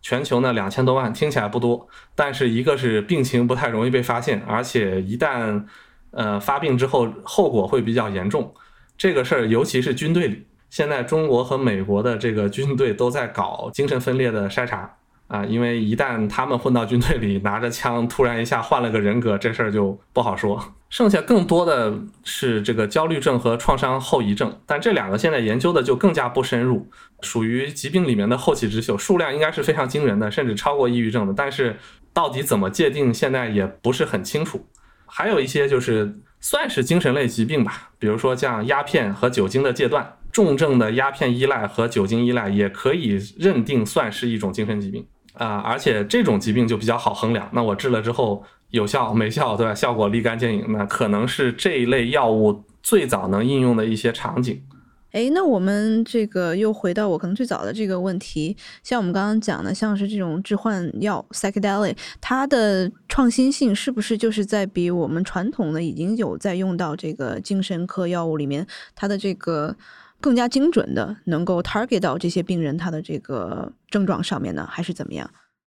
[0.00, 5.64] 全球呢两千多万，听起来不多，但是一个是病情不太容易被发现，而且一旦
[6.12, 8.54] 呃发病之后，后果会比较严重。
[8.96, 20.74] 这个事儿，尤其是军队里，现在中国和美国的这个军队都在搞精神分裂的筛查啊，因为一旦他们混到军队里，拿着枪突然一下换了个人格，这事儿就不好说。
[20.90, 26.86] 剩下更多的是这个焦虑症和创伤后遗症，但这两个现在研究的就更加不深入，
[27.22, 31.34] 属于疾病里面的后起之秀，数量应该是非常惊人的，甚至超过抑郁症的。
[31.36, 31.76] 但是
[32.12, 34.64] 到底怎么界定，现在也不是很清楚。
[35.06, 36.20] 还有一些就是。
[36.44, 45.02] 算是精神类疾病吧，比如说像鸦片和酒精的戒断，重症的鸦片依赖和酒精依赖也可以认定算是一种精神疾病
[45.32, 47.48] 啊，而且这种疾病就比较好衡量。
[47.52, 49.74] 那我治了之后有效没效，对吧？
[49.74, 54.62] 效果立竿见影，那可能是这一类药物最早能应用的一些场景。
[55.14, 69.76] 哎，那我们这个又回到我可能最早的这个问题，像我们刚刚讲的，像是这种致幻药 psychedelic，它的创新性是不是就是在比我们传统的已经有在用到这个精神科药物里面，它的这个
[70.20, 75.30] 更加精准的能够 target 到这些病人他的这个症状上面呢，还是怎么样？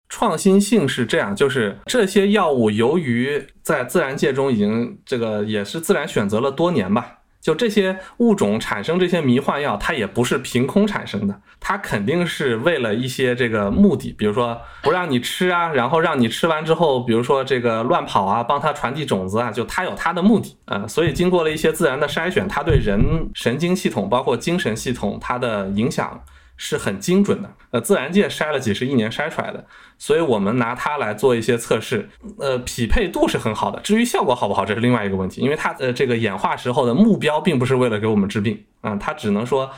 [0.10, 7.17] 创新性是这样，就是这些药物由于在自然界中已经这个也是自然选择了多年吧。
[7.48, 20.86] 就这些物种产生这些迷幻药，它也不是凭空产生的，它肯定是为了一些这个目的，比如说不让你吃啊，然后让你吃完之后，比如说这个乱跑啊，帮它传递种子啊，就它有它的目的啊。
[20.86, 23.02] 所以经过了一些自然的筛选，它对人
[23.34, 26.22] 神经系统包括精神系统它的影响。
[26.58, 29.64] 是很精准的，呃，自然界筛了几十亿年筛出来的，
[29.98, 33.80] 所以我们拿它来做一些测试，呃，匹配度是很好的。
[33.82, 39.70] 至于效果好不好，这是另外一个问题，因为它的这个演化时候的目标并不是为了给我们治病啊，它只能说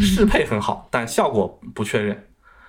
[0.00, 2.26] 适配很好，但效果不确认。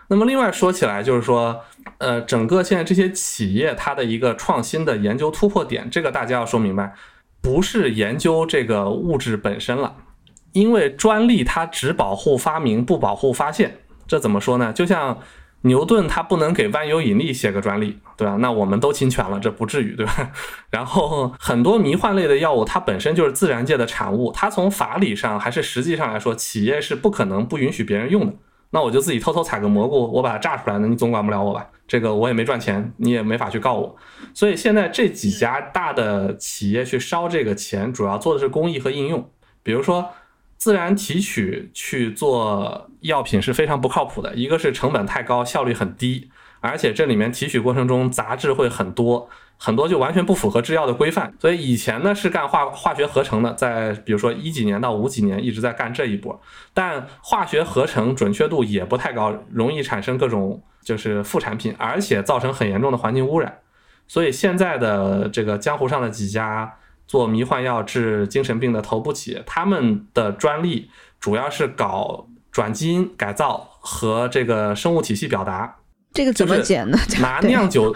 [0.10, 1.60] 那么另外说起来，就是说，
[1.98, 6.96] 呃，整个现在这些企业它的一个创新的研究突破点，这个大家要说明白，
[7.42, 9.94] 不是研究这个物质本身了。
[10.54, 14.74] 因为专利它只保护发明，不保护发现，这怎么说呢？
[14.74, 15.20] 就像
[15.62, 18.38] 牛顿他不能给万有引力写个专利，对吧？
[18.40, 20.32] 那我们都侵权了，这不至于，对吧？
[20.70, 28.34] 然后很多迷幻类的药物，它本身就是自然界的产物，它从法理上还是实际上来说，企业是不可能不允许别人用的。
[28.70, 31.68] 那我就自己偷偷采个蘑菇，我把它榨出来，那你总管不了我吧？
[31.88, 33.96] 这个我也没赚钱，你也没法去告我。
[34.34, 39.30] 所以现在这几家大的企业去烧这个钱，主要做的是工艺和应用，
[39.64, 40.08] 比如说。
[40.58, 51.32] 自然提取去做药品是非常不靠谱的，一个是成本太高，效率很低，而且这里面提取过程中杂质会很多，很多就完全不符合制药的规范。
[51.40, 56.42] 所以以前呢是干化化学合成的，在比如说一几年到五几年一直在干这一波，
[56.74, 63.60] 但化学合成准确度也不太高，容易产生各种就是副产品，而且造成很严重的环境污染。
[64.08, 66.74] 所以现在的这个江湖上的几家。
[67.08, 70.90] 做迷幻药治精神病的头部企业，他们的专利
[71.20, 75.78] 主要是搞转基因改造和这个生物体系表达。
[76.14, 76.98] 这个怎么剪呢？
[77.22, 77.96] 拿酿酒，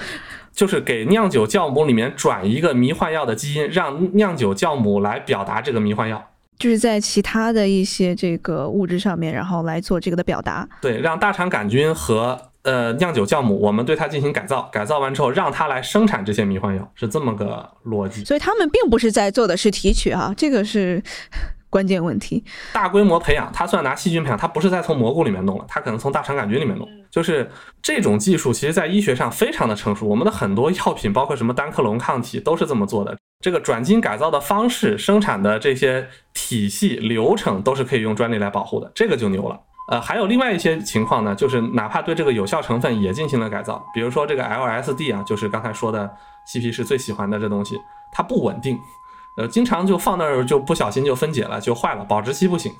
[0.54, 6.32] 就是给酿酒酵母里面转一个迷幻药的基因，让酿酒酵母来表达这个迷幻药。
[6.58, 10.68] 就是在其他的一些这个物质上面，然后来做这个的表达。
[10.82, 12.51] 对，让大肠杆菌和。
[12.64, 18.24] 呃，酿酒酵母，我们对它进行改造，改造完之后让它来生产这些迷幻药，是这么个逻辑。
[18.24, 21.02] 所以他们并不是在做的是提取啊，这个是
[21.72, 22.44] 关键问题。
[22.74, 26.88] 大规模培养，它算拿细菌培养，它不是在从蘑菇里面弄了，它可能从大肠杆菌里面弄。
[27.10, 27.50] 就是
[27.82, 30.08] 这种技术，其实在医学上非常的成熟。
[30.08, 33.18] 我们的很多药品，包括什么单克隆抗体，都是这么做的。
[33.44, 39.60] 这个转基因改造的方式、生产的这些体系流程，都是可以用专利来保护的，这个就牛了。
[39.88, 46.16] 呃，还有另外一些情况呢，就是哪怕对这个有效成分也进行了改造，比如说这个 LSD 啊，就是刚才说的
[46.46, 48.80] 嬉皮是最喜欢的这东西，它不稳定，
[49.36, 52.74] 呃，经常就放那儿就不小心就分解了，就坏了，保质期不行。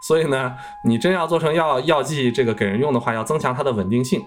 [0.00, 4.24] 所以呢，你真要做成药药剂这个给人用的话，要增强它的稳定性。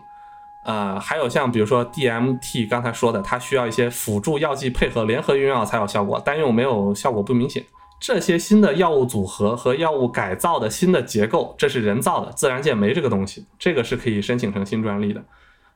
[0.66, 7.64] 呃，还有像比如说 DMT，刚才说的，它需要一些辅助药剂配合联合用药才有效果，单用没有效果不明显。
[8.00, 15.24] 这些新的药物组合和药物改造的新的结构，这是人造的，自然界没这个东西，这个是可以申请成新专利的。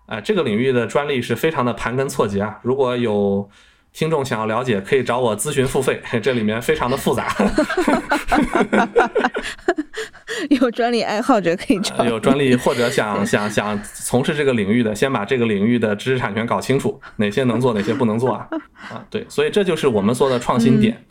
[0.05, 2.59] 啊，这个领域的专利是非常的盘根错节啊。
[2.61, 3.49] 如果有
[3.93, 7.35] 听众想要了解，可以找我咨询付费， 这里面非常的复杂。
[10.49, 12.05] 有专利爱好者可以找。
[12.05, 18.47] 有专利或者想 想想从事这个领域的，先把这个领域的知识产权搞清楚，哪些能做，哪些不能做啊？
[18.91, 21.05] 啊，对，所以这就是我们说的创新点。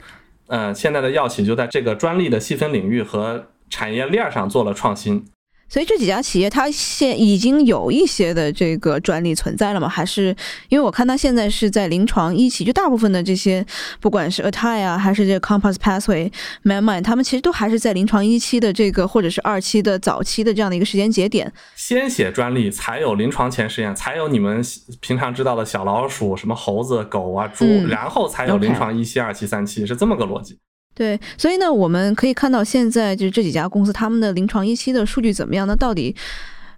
[0.49, 5.25] 嗯，现在的药企就在这个专利的细分领域和产业链上做了创新。
[5.69, 9.89] 所以这几家企业，它现已经有一些的这个专利存在了吗？
[9.89, 10.35] 还是
[10.69, 13.65] 因为我看它现在是在临床一期，就大部分的这些，
[14.01, 16.33] 不管是 Atai 啊，还是这个 Compass Pathway、
[16.65, 21.53] MedMine，他们其实都还是在临床一期的这个，或者是二期的早期的这样的一个时间节点。
[21.77, 24.63] 先写专利，才有临床前实验，才有你们
[25.01, 30.59] 平常知道的小老鼠、什么猴子、狗啊、猪，然后才有临床一期、二期、三期，是这么个逻辑。
[30.99, 35.65] 对，所以呢，我们可以看到现在就是这几家公司他们的临床一期的数据怎么样？
[35.65, 36.13] 那到底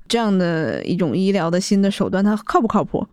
[0.07, 3.07] 这样的一种医疗的新的手段，它靠不靠谱？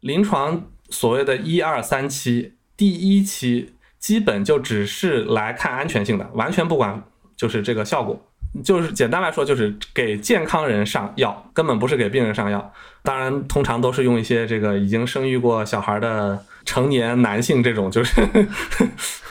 [0.00, 7.02] 临床所谓的一二三期，第一期基本就只是来看安全性的，完全不管
[7.36, 8.18] 就是这个效果。
[8.62, 12.72] 就是简单来说，就是给健康人上药，根本不是给病人上药。
[13.02, 18.22] 当然，通常都是用一些这个已经生育过小孩的成年男性这种，就是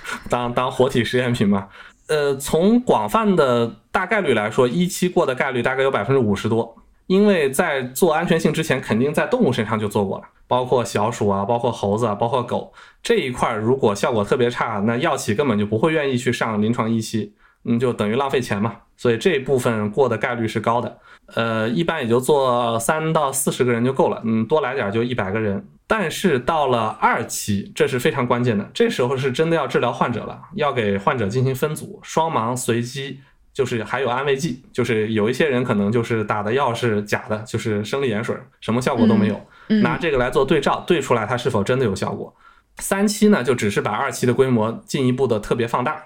[0.29, 1.67] 当当活体实验品嘛。
[2.07, 6.75] 呃，从广泛的大概率来说，一期过的概率大概有百分之五十多，
[7.07, 17.33] 因为在做安全性之前，肯定在动物身上就做过了，包括小鼠啊，包括猴子啊，包括狗这一块，如果效果特别差，那药企根本就不会愿意去上临床一期，
[17.65, 18.75] 嗯，就等于浪费钱嘛。
[18.95, 20.97] 所以这部分过的概率是高的，
[21.35, 25.65] 呃，一般也就做三到四十个人就够了，嗯，多来点就一百个人。
[25.85, 33.19] 但是到了二期，这是非常关键的，这时候是真的要治疗患者了，要给患者进行分组，双盲随机，
[33.53, 39.41] 就是还有安慰剂，就是有一些人可能就是打的药是假的，就是生理盐水，什么效果都没有，
[39.81, 42.33] 拿这个来做对照，对出来它是否真的有效果。
[42.77, 46.01] 三期呢，就只是把二期的规模进一步的特别放大。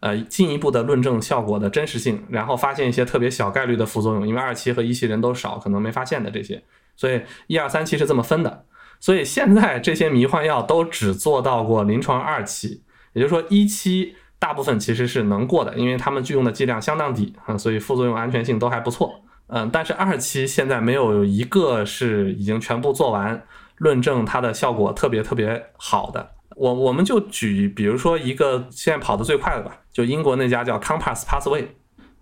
[0.00, 6.62] 呃，进一步的论证效果的真实性，然后发现一些特别小概率的副作用，因为二期和一期人都少，可能没发现的这些，
[6.96, 8.64] 所以一二三期是这么分的。
[9.00, 12.82] 所以现在这些迷幻药都只做到过临床二期，
[13.12, 19.20] 也就是说一期大部分其实是能过的，因为他们具用的剂量相当低啊，所以副作用安全性都还不错。
[19.48, 23.42] 嗯，但是二期现在没有一个是已经全部做完，
[23.78, 26.30] 论证它的效果特别特别好的。
[26.58, 31.66] 我我们就举，比如说一个现在跑得最快的吧，就英国那家叫 Compass Pathway，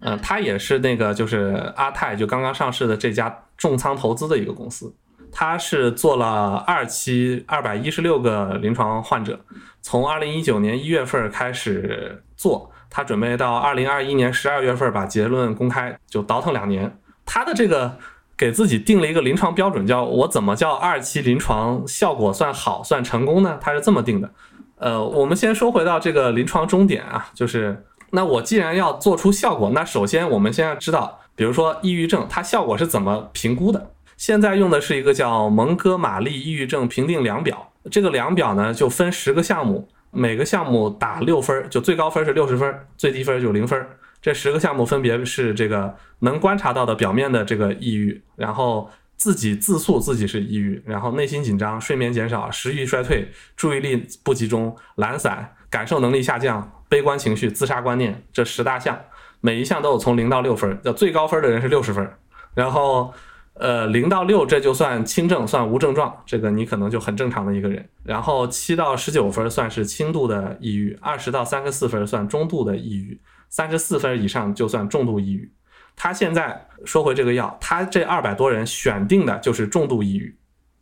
[0.01, 4.95] 嗯，它也是那个就是阿泰就刚刚上市的这家重仓投资的一个公司，
[5.33, 9.41] 它是做了二期二百一十六个临床患者，
[9.81, 17.99] 从二零一九年一月份开始做，他准备到二零二一年十二月份把结论公开，就倒腾两年，他的这个。
[18.37, 23.59] 给自己定了一个临床标准，叫我怎么叫二期临床效果算好算成功呢？
[23.61, 24.31] 他是这么定的。
[24.77, 33.91] 呃，我们先说回到这个临床终点啊，就是那我既然要做出效果，那首先我们先要知道，比如说抑郁症，它效果是怎么评估的？
[34.19, 43.87] 现在用的是一个叫蒙哥马利抑郁症评定量表，这个量表呢就分十个项目，每个项目打六分，就最高分是六十分，最低分就零分。
[44.27, 58.99] 这十个项目分别是这个能观察到的表面的这个抑郁，然后自己自诉自己是抑郁，然后内心紧张、睡眠减少、食欲衰退、注意力不集中、懒散、感受能力下降、悲观情绪、自杀观念这十大项，
[59.41, 62.11] 每一项都有从零到六分，叫最高分的人是六十分，
[62.53, 63.15] 然后
[63.55, 73.21] 呃零到六这就算轻症，算无症状，这个你可能就很正常的一个人，然后七到十九分算是轻度的抑郁，二十到三十四分算中度的抑郁。
[73.49, 75.51] 三十四分以上就算重度抑郁。
[75.95, 80.37] 他现在说回这个药，他这二百多人选定的就是重度抑郁，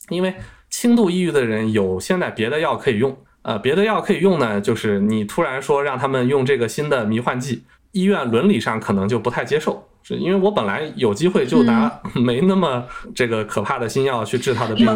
[0.08, 0.34] 因为
[0.68, 3.16] 轻度抑郁的人有现在别的药可以用。
[3.42, 12.82] 呃，别的药可以用呢，就是你突然说让他们用这个新的迷幻剂，医院伦理上可能就不太接受，是因为我本来有机会就拿 没那么
[13.14, 14.88] 这个可怕的新药去治他的病，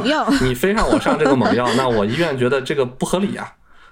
[0.43, 3.47] 你非让我上这个猛药，那我医院觉得这个不合理啊。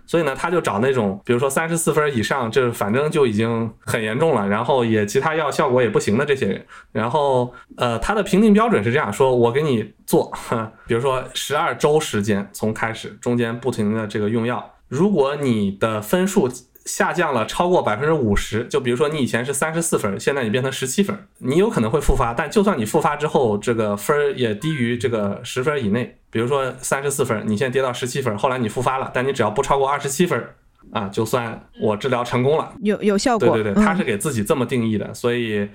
[0.07, 6.67] 所以呢，他就找那种，比如说三十四分以上，这反正就已经很严重了，然后也其他药效果也不行的这些人。
[6.93, 10.33] 然后，呃，他的评定标准是这样说：我给你做，
[10.87, 16.49] 比如说十二周时间，从开始中间不停的这个用药，如果你的分数。
[16.87, 22.33] 下降了超过百分之五十，就比如说你以前是三十四分，现在你变成十七分，你有可能会复发。
[22.33, 30.43] 但就算你复发之后，这个分儿也低于这个十分以内，比如说三十四分，你现在跌到十七分，后来你复发了，但你只要不超过二十七分，
[30.93, 33.51] 啊，就算我治疗成功了，有有效果。
[33.51, 35.69] 对对对，他是给自己这么定义的，所以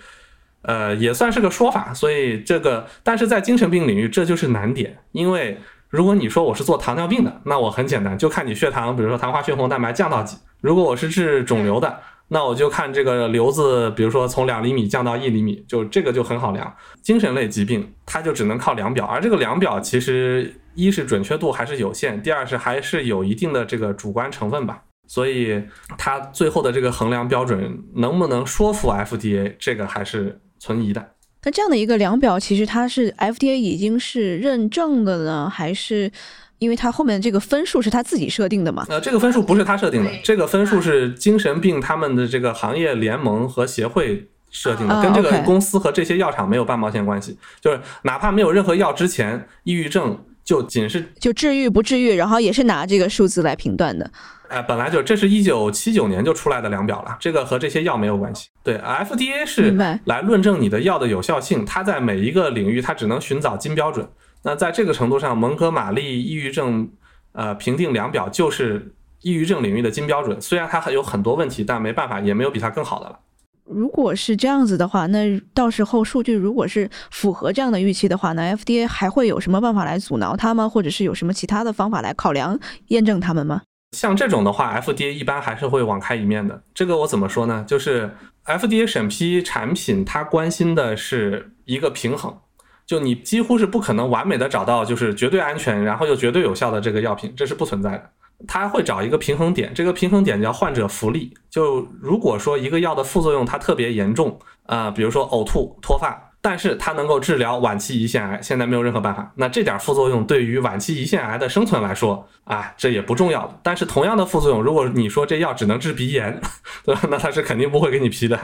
[0.62, 1.94] 呃也算是个说法。
[1.94, 5.58] 所以这个，但是在精神病领域这就是难点，因为。
[5.92, 10.38] 如果你说我是做糖尿病的，那我很简单，就看你血糖，比如说糖化血红蛋白降到几。
[10.62, 12.00] 如果我是治肿瘤的，
[12.30, 16.74] 那我就看这个瘤子，比如说从两厘米降到一厘米，就这个就很好量。
[17.02, 24.82] 精神类疾病，它就只能靠量表，而这个量表其实一是准确度还是有限，第二是还是有一定的这个主观成分吧。
[25.08, 25.62] 所以
[25.98, 31.06] 它最后的这个衡量标准能不能说服 FDA，这个还是存疑的。
[31.44, 36.12] 那这样的一个量表，其实它是 FDA 已经是认证的呢，还是
[36.60, 38.86] 因为它后面这个分数是他自己设定的嘛？
[38.90, 47.36] 呃，这个分数不是他设定的，这个分数是精神病他们的这个行业联盟和协会设定的，跟这个公司和这些药厂没有半毛钱关系。
[47.60, 54.12] 就是哪怕没有任何药之前，抑郁症就仅是就治愈不治愈，然后也是拿这个数字来评断的。
[54.52, 58.50] 哎，本来就这是一九七九年就出来的量表了，这个和这些药没有关系。
[58.64, 59.72] 对，FDA 是
[60.04, 64.06] 来论证你的药的有效性，它在每一个领域它只能寻找金标准。
[64.44, 66.90] 那在这个程度上，蒙哥马利抑郁症
[67.32, 70.42] 呃评定量表就是抑郁症领域的金标准。
[70.42, 73.20] 虽然它还有很多问题，但没办法，也没有比它更好的了。
[73.64, 80.68] 如果是这样子的话，那到时候数据如果是符合这样的预期的话，那 FDA 还会有什么办法来阻挠它吗？
[80.68, 83.62] 或者是有什么其他的方法来考量验证他们吗？
[83.92, 86.64] 像这种的话，FDA 一般还是会网开一面的。
[86.74, 87.66] 这个我怎么说呢？
[87.68, 88.16] 就是
[88.46, 92.38] FDA 审批产品，它关心的是一个平衡，
[92.86, 98.10] 就你几乎是不可能完美的找到就是绝对安全，然后又绝对有效的这个药品，这是不存在的。
[98.48, 101.34] 它会找一个平衡点，这个平衡点叫患者福利。
[101.50, 109.32] 就如果说一个药的副作用它特别严重，啊，比如说呕吐、脱发，但是它能够治疗晚期胰腺癌，现在没有任何办法。
[109.36, 113.60] 那这点副作用对于晚期胰腺癌的生存来说，啊，这也不重要的。
[113.62, 116.42] 但是同样的副作用，如果你说这药只能治鼻炎，
[116.84, 117.02] 对吧？
[117.12, 118.40] 那它是肯定不会给你批的。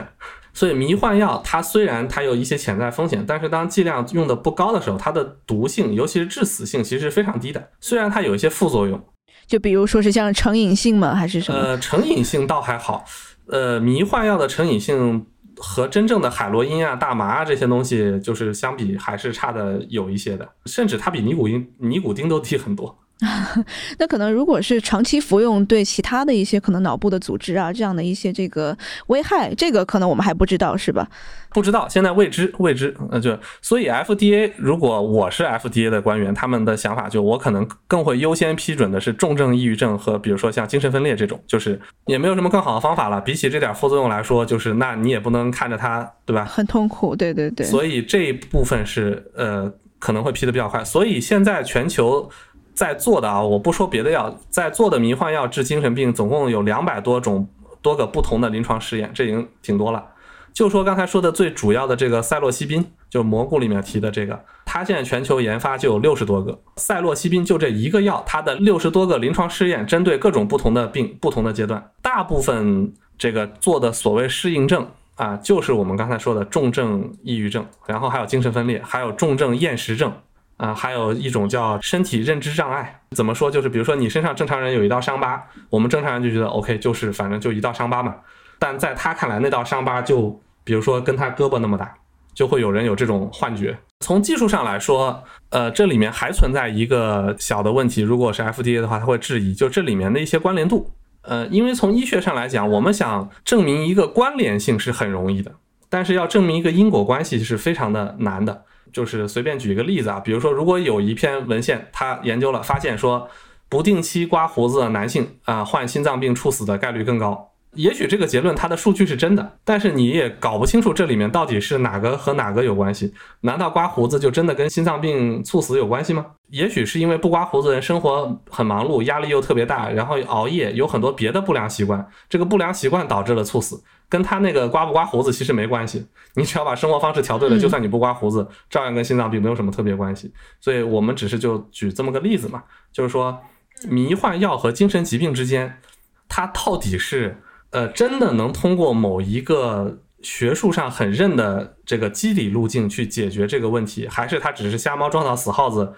[0.54, 7.70] 所以迷幻药它虽然它有一些潜在风险，但是当剂量用的不高的时候，它的毒性，尤其是致死性，其实是非常低的。
[7.80, 9.00] 虽然它有一些副作用。
[9.46, 11.14] 就比如说是像成瘾性吗？
[11.14, 11.58] 还是什么？
[11.58, 13.04] 呃，成瘾性倒还好。
[13.46, 15.24] 呃，迷幻药的成瘾性
[15.58, 22.98] 和真正的海洛因啊、大麻啊这些东西，就是相比还是差的有一些的，甚至它比尼古丁、尼古丁都低很多。
[23.98, 28.76] 那可能如果是长期服用，对其他的一些可能脑部的组织啊，这样的一些这个
[29.08, 31.08] 危害，这个可能我们还不知道，是吧？
[31.50, 32.94] 不知道，现在未知，未知。
[33.10, 43.20] 那就所以 FDA，如果我是 FDA 的官员，他们的想法就我可能更会优先批准的是重症抑郁症和比如说像精神分裂这种，就是也没有什么更好的方法了。
[43.20, 46.44] 比起这点副作用来说，就是那你也不能看着它，对吧？
[46.44, 47.66] 很痛苦，对对对。
[47.66, 50.84] 所以这一部分是呃可能会批的比较快。
[50.84, 52.30] 所以现在全球。
[52.78, 57.48] 在做的啊，我不说别的药，在做的迷幻药治精神病，总共有两百多种
[57.82, 60.04] 多个不同的临床试验，这已经挺多了。
[60.52, 66.56] 就说刚才说的最主要的这个赛洛西宾，就蘑菇里面提的这个，它现在全球研发就有六十多个。
[66.76, 80.12] 赛洛西宾就这一个药，它的六十多个临床试验，针对各种不同的病、不同的阶段，大部分这个做的所谓适应症啊，就是我们刚才说的重症抑郁症，然后还有精神分裂，还有重症厌食症。
[80.58, 83.50] 啊，还有一种叫身体认知障碍，怎么说？
[83.50, 88.14] 就是比如说你身上正常人有一道伤疤，我们正常人就觉得 OK，就是反正就一道伤疤嘛。
[88.58, 91.94] 但在他看来，那道伤疤就比如说跟他胳膊那么大，
[92.34, 93.78] 就会有人有这种幻觉。
[94.00, 100.92] 从技术上来说，呃，这里面还存在一个小的问题，如果是 FDA 的话，他会质疑，就这里面的一些关联度。
[101.22, 105.52] 呃，因为从医学上来讲，我们想证明一个关联性是很容易的，
[105.88, 108.64] 但是要证明一个因果关系是非常的难的。
[108.98, 113.30] 就是随便举一个例子啊，比如说，如果有一篇文献，他研究了，发现说，
[113.68, 117.52] 不定期刮胡子的男性啊，患心脏病猝死的概率更高。
[117.74, 123.12] 也许这个结论它的数据是真的，但是你也搞不清楚这里面到底是哪个和哪个有关系。
[123.42, 126.26] 难道刮胡子就真的跟心脏病猝死有关系吗？
[126.48, 133.82] 也许是因为不刮胡子的人生活很忙碌，压力又特别大，然后熬夜，有很多别的不良习惯，这个不良习惯导致了猝死。
[134.08, 140.32] 跟他那个刮不刮胡子其实没关系，你只要把生活方式调对了，就算你不刮胡子，照样跟心脏病没有什么特别关系。
[140.58, 143.38] 所以我们只是就举这么个例子嘛，就是说
[143.86, 145.78] 迷幻药和精神疾病之间，
[146.26, 147.38] 它到底是
[147.70, 155.92] 呃真的能通过某一个学术上很认的这个机理路径去解决这个问题，还是它只是瞎猫撞到死耗子，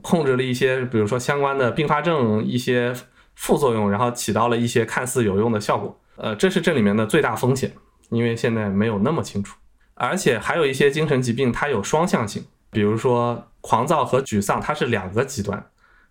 [0.00, 2.94] 控制了一些比如说相关的并发症一些
[3.34, 6.00] 副作用，然后起到了一些看似有用的效果。
[6.16, 7.72] 呃，这是这里面的最大风险，
[8.10, 9.56] 因为现在没有那么清楚，
[9.94, 15.66] 而且还有一些精神疾病，它有双向性，比如说狂躁和沮丧，它是两个极端，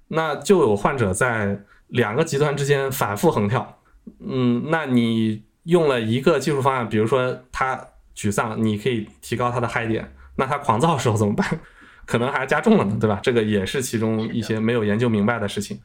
[0.10, 3.77] 那就有患者在两个极端之间反复横跳。
[4.20, 7.80] 嗯，那你用了一个技术方案，比如说他
[8.16, 11.48] 沮丧，你可以提高他的嗨点，那他狂躁的时候怎么办？
[12.06, 13.20] 可能还加重了呢，对吧？
[13.22, 15.80] 这个也是其中一些没有研究明白的事情。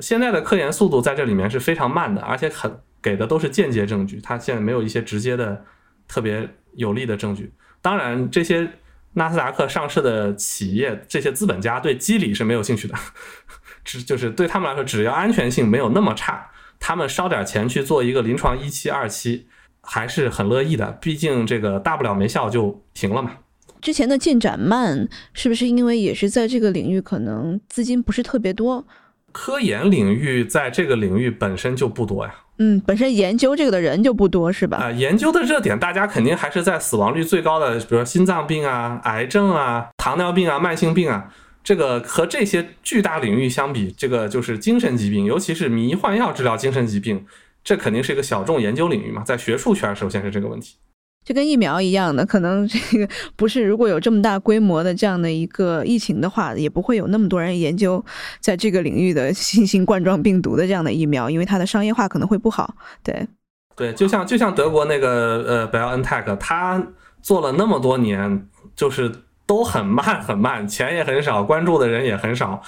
[0.00, 2.80] 现在的科研速度在这里面是非常慢的，而且很。
[3.00, 5.64] 给的都是间接证据，他现在没有一些直接的、
[6.08, 7.52] 特别有力的证据。
[7.80, 8.68] 当然，这些
[9.12, 12.94] 纳斯达克上市的企业，这些资本家对机理是没有兴趣的，
[13.84, 16.50] 只就是对他们来说，只要安全性没有那么差，
[16.80, 19.46] 他们烧点钱去做一个临床一期、二期，
[19.82, 20.92] 还是很乐意的。
[21.00, 23.32] 毕竟这个大不了没效就停了嘛。
[23.80, 28.84] 之前的进展慢，是不是因为也是在这个领域可能资金不是特别多？
[29.30, 32.34] 科研领域在这个领域本身就不多呀。
[32.58, 34.78] 嗯，本身研究这个的人就不多，是吧？
[34.78, 41.32] 啊，研究的热点，大家肯定还是在死亡率最高的，比如说心脏病啊、癌症啊、糖尿病啊、慢性病啊。
[41.62, 47.26] 这个和这些巨大领域相比，这个就是精神疾病，尤其是迷幻药治疗精神疾病，
[47.62, 49.22] 这肯定是一个小众研究领域嘛。
[49.22, 50.76] 在学术圈，首先是这个问题。
[51.24, 53.06] 就跟疫苗一样的，可能这个
[53.36, 58.02] 不是如果有这么大规模的这样的一个疫情的话，也不会有那么多人研究
[58.40, 62.74] 在这个领域的新型冠状病毒的这样的疫苗，因为它的商业化可能会不好。
[63.02, 63.28] 对，
[63.76, 66.82] 对，就像就像德国那个呃 BioNTech，它
[67.20, 69.12] 做了那么多年，就是
[69.48, 72.62] 都很慢很慢，钱也很少，关注的人也很少，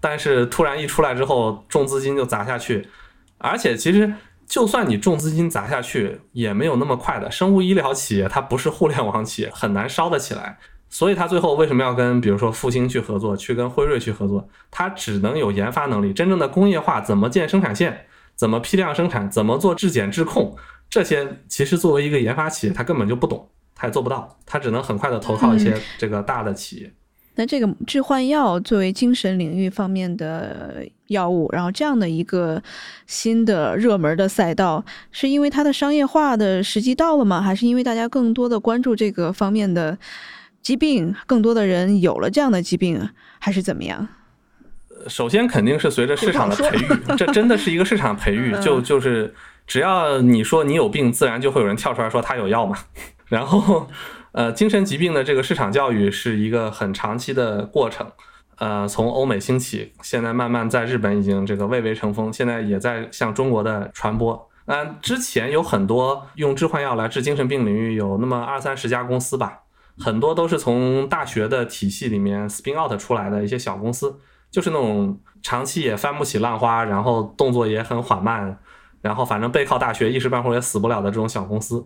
[0.00, 2.88] 但是突然一出来之后，重资金就砸下去，
[3.38, 4.12] 而且其实
[4.48, 7.30] 就算你重资金砸下去，也没有那么快的。
[7.30, 10.58] 生物医疗企业它不是互联网企业，很难烧得起来。
[10.90, 14.48] 所以它最后为什么要跟比如说复星去合作，去跟辉瑞去合作？
[14.72, 18.06] 它只能有研发能力，真正的工业化怎么建生产线？
[18.34, 19.30] 怎么批量生产？
[19.30, 20.56] 怎么做质检质控？
[20.90, 26.92] 这些其实作为一个研发企业，他根本就不懂，他也做不到，他只能很快的投靠一些这个大的企业。
[27.36, 32.62] 那这个致幻药作为精神领域方面的药物，然后这样的一个
[33.08, 37.42] 新的热门的赛道，是因为它的商业化的时机到了吗？
[37.42, 39.98] 还是因为大家更多的关注这个方面的
[40.62, 43.08] 疾病，更多的人有了这样的疾病，
[43.40, 44.06] 还是怎么样？
[45.08, 49.34] 首先肯定是随着市场的培育，这真的是一个市场培育， 就就是
[49.66, 52.78] 只要你说你有病，自然就会有人跳出来说他有药嘛。
[53.26, 53.86] 然后，
[54.32, 58.06] 呃，精神疾病的这个市场教育是一个很长期的过程，
[58.58, 64.50] 呃，从欧美兴起，现在慢慢在日本已经这个蔚为成风，现在也在向中国的传播。
[64.66, 69.60] 嗯，之前有很多用致幻药来治精神病领域有那么二三十家公司吧，
[69.98, 74.20] 很多都是从大学的体系里面 spin out 出来的一些小公司。
[74.50, 78.56] 就是那种长期也翻不起浪花，然后动作也很缓慢，
[79.02, 81.84] 然后反正背靠大学一时半会儿也死不了的这种小公司。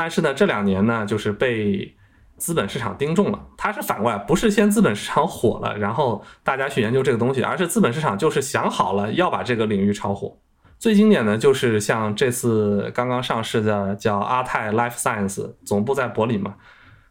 [0.00, 1.94] 但是呢，这两年呢，就是被
[2.38, 3.38] 资本市场盯中了。
[3.58, 10.34] 它是反过来，不是先资本市场火了，然后大家去研究这个东西，而是资本市场就是想好了要把这个领域炒火。
[10.78, 16.54] 最经典的就是像这次刚刚上市的叫阿泰 Life Science，总部在柏林嘛，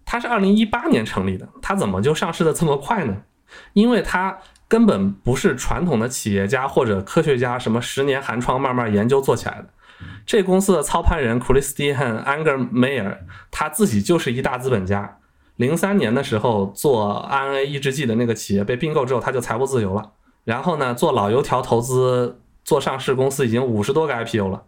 [0.04, 3.16] 它是二零一八年成立的，它怎么就上市的这么快呢？
[3.74, 4.36] 因为它。
[4.70, 9.68] 根本不是传统的企业家或者科学家，什么十年寒窗慢慢研究做起来的。
[10.30, 13.18] 这公司的操盘人 Christian Anger Mayer，
[13.50, 15.18] 他自己就是一大资本家。
[15.56, 20.12] 零三年的时候做 RNA 抑制剂的那个企业被并购之后，他就财务自由了。
[20.44, 24.62] 然后呢，做老油条投资，做上市公司已经五十多个 IPO 了。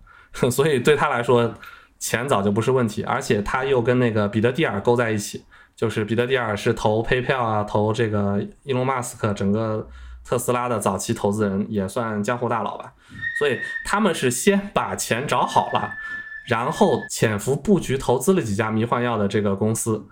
[0.50, 1.54] 所以对他来说，
[2.00, 3.04] 钱早就不是问题。
[3.04, 5.46] 而且他又跟那个彼得蒂尔勾在一起。
[5.76, 9.88] 就是彼得蒂尔是投 PayPal 啊，投这个伊隆马斯克，整个
[10.24, 12.94] 特斯拉的早期投资人，也算江湖大佬吧。
[13.40, 15.92] 所以他们是先把钱找好了，
[16.48, 20.06] 然后潜伏布局投资了几家迷幻药的这个公司，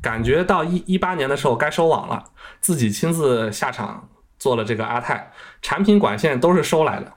[0.00, 2.24] 感觉到一一八年的时候该收网了，
[2.60, 5.30] 自己亲自下场做了这个阿泰，
[5.60, 7.12] 产品管线都是收来的。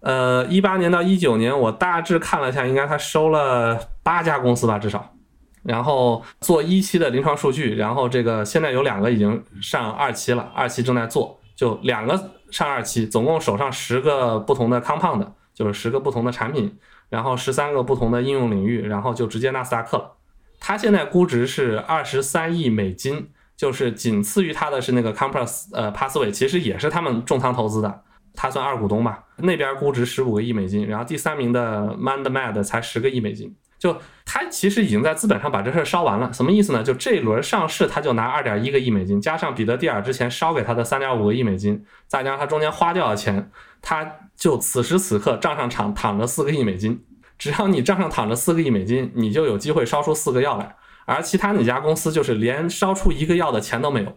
[0.00, 5.14] 呃，一八年到一九年，我大致看了一下，应该他收了八家公司吧，至少。
[5.62, 16.78] 然后做一期的临床数据，然后这个现在有两个已经上二期了，二期正在做，就两个上二期，总共手上十个不同的 compound，就是十个不同的产品，
[17.08, 20.12] 然后十三个不同的应用领域，然后就直接纳斯达克了。
[20.58, 28.02] 它现在估值是二十三亿美金，就是仅次于它的是那个 Compass，呃 Passway，其实也是他们重仓投资的，
[28.34, 29.24] 它算二股东吧。
[29.38, 33.54] 那边估值十五个亿美金，然后第三名的 MindMed 才十个亿美金。
[33.82, 36.84] 就他其实已经在资本上把这事儿烧完了，什么意思呢？
[36.84, 47.04] 就这一轮上市，他就拿二点一个亿美金，加上彼得蒂尔之前烧给他的三点五个亿美金，再加上他中间花掉的钱，他就此时此刻账上躺躺着四个亿美金。
[47.36, 50.76] 只要你账上躺着四个亿美金，你就有机会烧出四个药来。
[51.04, 54.16] 而其他那家公司就是连烧出一个药的钱都没有，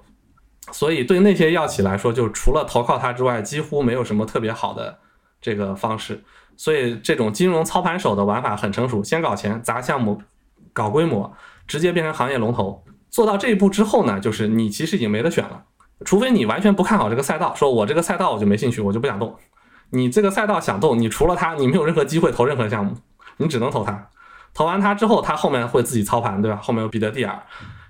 [0.71, 4.99] 所以对那些药企来说，就除了投靠他之外，几乎没有什么特别好的
[5.41, 6.23] 这个方式。
[6.57, 10.21] 所以这种金融操盘手的玩法很成熟，先搞钱砸项目，
[10.73, 11.31] 搞规模，
[11.67, 12.83] 直接变成行业龙头。
[13.09, 15.63] 做到这一步之后呢，就是你其实已经没得选了，
[16.03, 19.35] 除非你完全不看好这个赛道，说我这个赛道我就没兴趣，我就不想动。
[19.91, 22.93] 你这个赛道想动，你除了他，你没有任何机会投任何项目，
[23.37, 24.09] 你只能投他。
[24.53, 26.57] 投完他之后，他后面会自己操盘，对吧？
[26.61, 27.37] 后面有彼得蒂尔，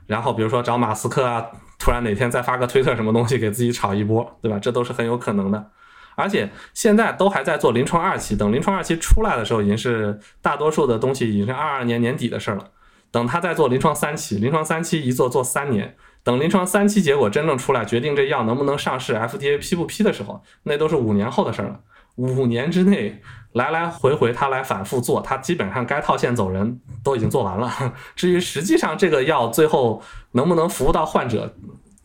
[0.05, 1.45] 然后比如说找马斯克啊，
[1.79, 4.59] 突然哪天再发个推特什么东西给自己炒一波，对吧？
[4.59, 5.71] 这都是很有可能的。
[6.15, 12.71] 而且现在都还在做临床二期，等临床二期出来的时候，已经是大多数的东西已经是二二年年底的事了。
[13.11, 21.79] 等他再做临床三期，临床三期一做做三年，等临床三期结果真正出来，决定这药能不能上市，FDA 批不批的时候，那都是五年后的事了。
[22.15, 27.71] 五年之内来来回回他来反复做，他基本上该套现走人都已经做完了。
[28.15, 30.01] 至于实际上这个药最后
[30.31, 31.53] 能不能服务到患者？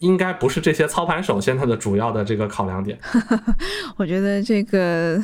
[0.00, 2.98] 应该不是这些操盘手现在的主要的这个考量点。
[3.96, 5.22] 我觉得这个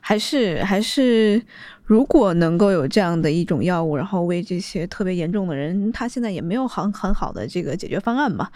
[0.00, 1.40] 还是还是，
[1.88, 8.46] 如果能够有这样的一种药物，然后为这些特别严重的人，他现在也没有很很好的这个解决方案嘛？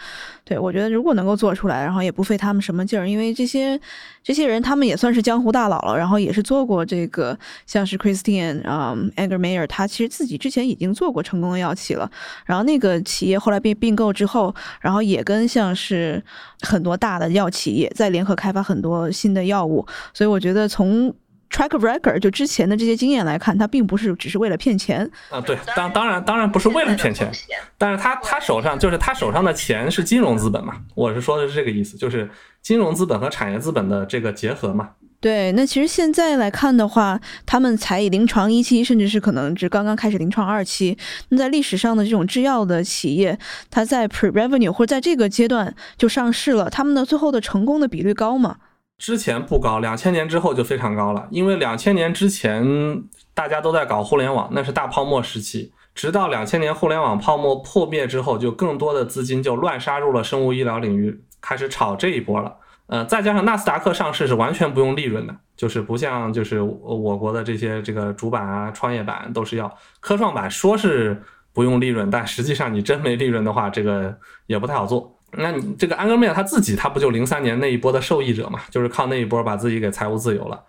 [0.45, 3.79] 对我觉得如果能够做出来，然后也不费他们什么劲儿，因为这些
[4.21, 12.07] 这些人他们也算是江湖大佬了，然后也是做过这个，像是 Christian 啊、Edgar Mayer，他其实自己之前已经做过成功的药企了，
[12.45, 16.23] 然后那个企业后来被并购之后，然后也跟像是
[16.61, 21.11] 很多大的药企业在联合开发很多新的药物，所以我觉得从
[21.53, 25.39] track record 就之前的这些经验来看，他并不是只是为了骗钱啊。
[25.39, 27.31] 对，当当然当然不是为了骗钱，
[27.77, 32.27] 但是他他手上就是他手上的钱是金融资本嘛，我是说的是这个意思，就是
[32.61, 34.89] 金融资本和产业资本的这个结合嘛。
[35.21, 40.97] 对，那其实现在来看的话，他们才以临床一期，甚至是可能只刚刚开始临床二期。
[41.29, 43.39] 那在历史上的这种制药的企业，
[43.71, 48.57] 它在 pre revenue 或者在这个阶段就上市了，他们的最后的成功的比率高吗？
[49.03, 51.27] 之前不高，两千年之后就非常高了。
[51.29, 55.73] 因为两千年之前大家都在搞互联网，那是大泡沫时期。
[55.93, 62.55] 直到两千年互联网泡沫破灭之后，就更多的资金就乱杀入了生物医疗领域，开始炒这一波了。
[62.87, 75.19] 呃，再加上纳斯达克上市是完全不用利润的，就是不像就是我国的这些这个主板啊、创业板都是要科创板说是不用利润，但实际上你真没利润的话，这个也不太好做。
[75.37, 78.59] 那你这个安格麦他自己，他不就零三年那一波的受益者嘛？
[78.69, 80.63] 就是靠那一波把自己给财务自由了。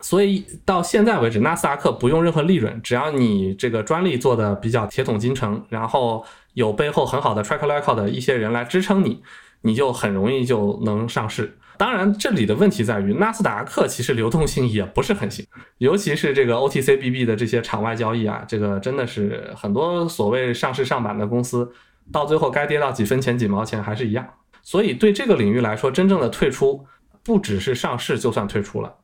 [0.00, 9.20] 所以到现在为止，纳斯达克不用任何利润，只要你这个专利做的比较铁桶金诚，然后有背后很好的 track record 的一些人来支撑你，
[9.62, 11.58] 你就很容易就能上市。
[11.76, 15.44] 当然，这里的问题在于纳斯达克其实流动性也不是很行，
[15.78, 21.72] 尤其是这个 OTCBB 的这些场外交易啊，这个真的是很多所谓上市上板的公司。
[22.12, 24.26] 到最后该跌到几分钱几毛钱还是一样，
[24.62, 26.86] 所以对这个领域来说，真正的退出
[27.22, 28.96] 不只是上市就算退出了，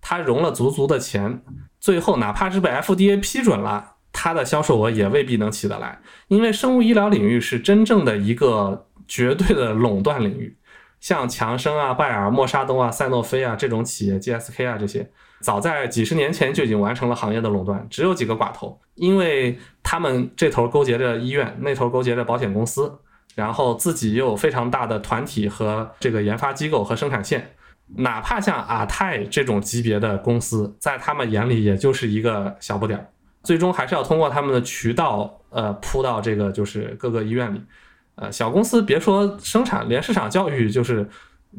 [0.00, 1.42] 它融了足足的钱，
[1.80, 10.56] 最后哪怕是被 FDA 批准了，它的销售额也未必能起得来，因为生物医疗领域是真正的一个绝对的垄断领域，
[11.02, 15.10] 像强生啊、拜耳、默沙东啊、赛诺菲啊这种企业，GSK 啊这些。
[15.40, 23.00] 早在几十年前就已经完成了行业的垄断，只有几个寡头，因为他们这头勾结着医院，那头勾结着保险公司，
[23.34, 27.50] 然后自己又有非常大的团体和这个研发机构和生产线，
[27.96, 33.08] 哪怕像阿泰这种级别的公司，在他们眼里也就是一个小不点儿，
[33.42, 37.60] 最终还是要通过他们的渠道，呃，铺到这个就是各个医院里，
[38.16, 41.08] 呃，小公司别说生产，连市场教育就是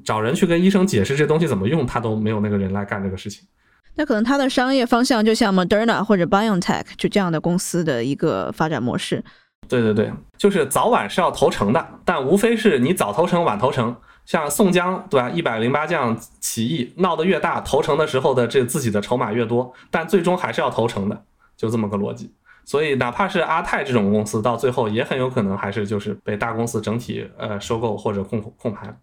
[0.05, 3.47] 找人去跟医生解释这东西怎么用，他都没有那个人来干这个事情。
[3.95, 9.23] 那可能它的商业方向就像 Moderna 或者 BioNTech 就这样的公司的一个发展模式。
[9.67, 13.95] 对对对，就是早晚是要投成的，但无非是你早投成晚投成。
[14.25, 15.29] 像宋江对吧？
[15.29, 21.23] 一百零八将起义闹得越大，投成的时候的这自己的筹码越多，但最终还是要投成的，
[21.57, 22.33] 就这么个逻辑。
[22.65, 28.97] 所以哪怕是阿泰这种公司，到最后也很有可能还是就是被大公司整体呃收购或者控控盘，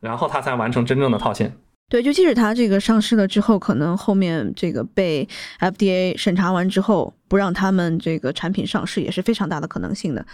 [0.00, 1.56] 然后他才完成真正的套现。
[1.88, 5.28] 对，就即使它这个上市了之后，可能后面这个被
[5.60, 10.26] FDA 审查完之后，不让他们这个产品上市，也是非常大的可能性的。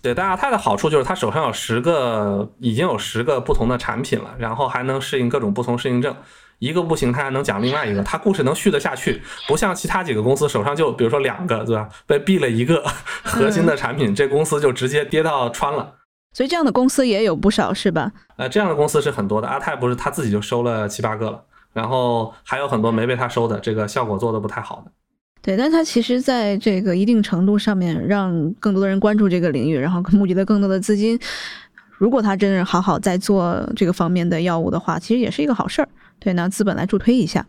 [0.00, 6.14] 对，但阿泰的好处就是他手上有十个，已经有十个不同的产品了，然后还能适应各种不同适应症，
[6.58, 11.88] 一个不行，他还能讲另外一个，他故事能续得下去，不像其他几个公司手上就比如说两个，对吧？
[12.06, 12.84] 被毙了一个
[13.22, 15.94] 核心的产品，这公司就直接跌到穿了。
[16.32, 18.10] 所以这样的公司也有不少，是吧？
[18.36, 19.46] 呃，这样的公司是很多的。
[19.46, 21.40] 阿泰不是他自己就收了七八个了，
[21.72, 24.90] 然后还有很多没被他收的，这个效果做的不太好的。
[25.40, 31.20] 对，但他其实在这个一定程度上面，让更多的人关注这个领域，然后募集了更多的资金。
[31.98, 35.88] 如果他真是好好在做这个方面的药物的话，其实也是一个好事儿。
[36.18, 37.46] 对，拿资本来助推一下。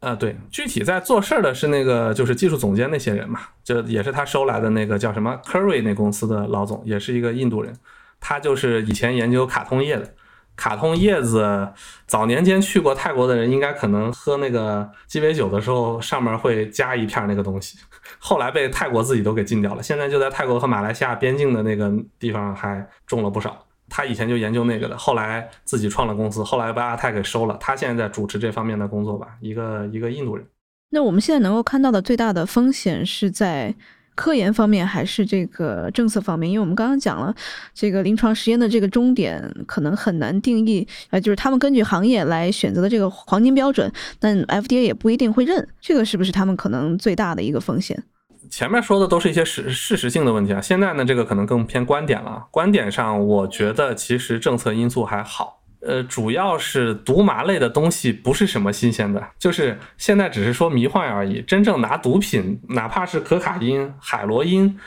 [0.00, 7.74] 呃，对，具体在做事儿的是那个就是技术总监那些人嘛，就也是他收来的那个叫什么 Curry 那公司的老总，也是一个印度人。
[8.20, 10.14] 他就是以前研究卡通叶的，
[10.54, 11.68] 卡通叶子，
[12.06, 17.78] 早年间去过泰国的人应该可能喝那个鸡尾酒的时候，上面会加一片那个东西，
[18.18, 19.82] 后来被泰国自己都给禁掉了。
[19.82, 23.66] 现在就在泰国和马来西亚边境的那个地方还种了不少。
[23.88, 27.56] 他以前就研究那个的，后来自己创了公司，后来把阿泰给收了。
[27.60, 30.46] 他现在在主持这方面的工作吧，一个一个印度人。
[30.90, 33.74] 那我们现在能够看到的最大的风险是在。
[34.18, 37.32] 科研方面还是这个政策方面，因为我们刚刚讲了，
[37.72, 48.02] 这个临床实验的这个终点可能很难定义，呃，就是他们根据行业来选择的这个黄金标准，但 FDA 也不一定会认，这个是不是他们可能最大的一个风险？
[48.50, 52.46] 前面说的都是一些事事实性的问题啊，现在呢，这个可能更偏观点了。
[52.50, 61.40] 观点上，我觉得其实政策因素还好，呃，主要是毒麻类的东西不是什么新鲜的，就是现在只是说迷幻而已。
[61.42, 64.78] 真正拿毒品，哪怕是可卡因、海洛因，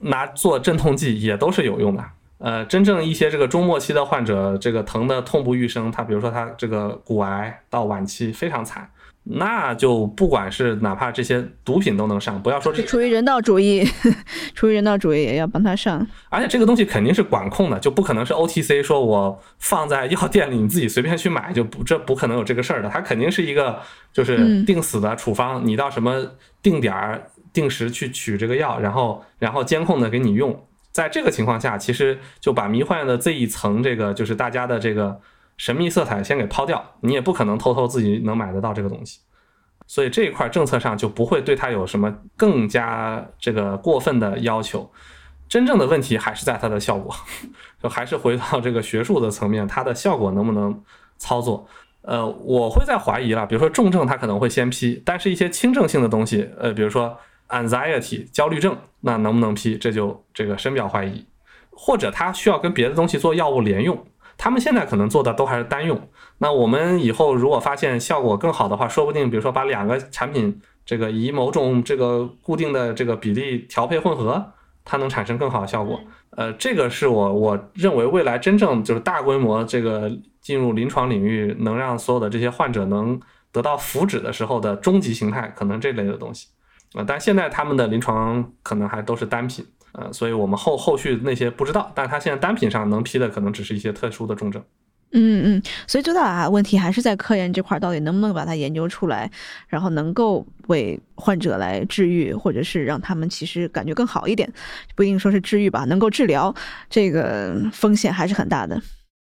[0.00, 2.04] 拿做镇痛剂也都是有用的。
[2.38, 8.90] 呃，真正一些这个中末期的患者，这个疼的痛不欲生，他比如说他这个骨癌到晚期非常惨。
[9.32, 13.84] 那就不管是哪怕这些毒品都能上，不要说这出于人道主义，
[14.54, 16.04] 出于人道主义也要帮他上。
[16.28, 22.88] 而且这个东西肯定是管控的，就不可能是 OTC，说我放在药店里你自己随便去买，就不这不可能有这个事儿的。
[22.88, 23.78] 它肯定是一个
[24.12, 30.66] 就是定死的处方，你到什么定点儿定时去取这个药，然后然后监控的给你用。
[30.90, 35.20] 在这个情况下，其实就把迷幻的这一层这个就是大家的这个。
[35.60, 39.20] 神秘色彩先给抛掉，你也不可能偷偷自己能买得到这个东西，
[39.86, 44.90] 所以这一块政策上就不会对它有什么更加这个过分的要求。
[45.50, 47.14] 真正的问题还是在它的效果，
[47.82, 50.82] 就还是回到这个学术的层面，它的效果能不能
[51.18, 51.68] 操作？
[52.00, 53.44] 呃，我会在怀疑了。
[53.44, 57.14] 比如说重症，它可能会先批，但是一些轻症性的东西，呃，比如说
[57.50, 59.76] anxiety 焦虑症，那能不能批？
[59.76, 61.26] 这就这个深表怀疑。
[61.70, 64.06] 或者它需要跟别的东西做药物联用。
[64.42, 66.00] 他们现在可能做的都还是单用，
[66.38, 76.00] 那我们以后如果发现效果更好的话，说不定比如说把两个产品这个以某种这个固定的这个比例调配混合，它能产生更好的效果。
[76.30, 80.10] 呃，这个是我我认为未来真正就是大规模这个
[80.40, 83.20] 进入临床领域，能让所有的这些患者能
[83.52, 86.48] 得到福祉的时候的终极形态，可能这类的东西。
[86.94, 89.66] 啊，但现在他们的临床可能还都是单品。
[89.92, 94.62] 呃，所以我们后后续那些不知道，但是他现在单品上能批的可能只是一些特殊的重症。
[95.12, 99.28] 嗯嗯，所以最大的问题还是在科研这块，到底能不能把它研究出来，
[99.66, 104.48] 然后能够为患者来治愈，或者是让他们其实感觉更好一点，
[104.94, 106.54] 不一定说是治愈吧，能够治疗，
[106.88, 108.80] 这个风险还是很大的。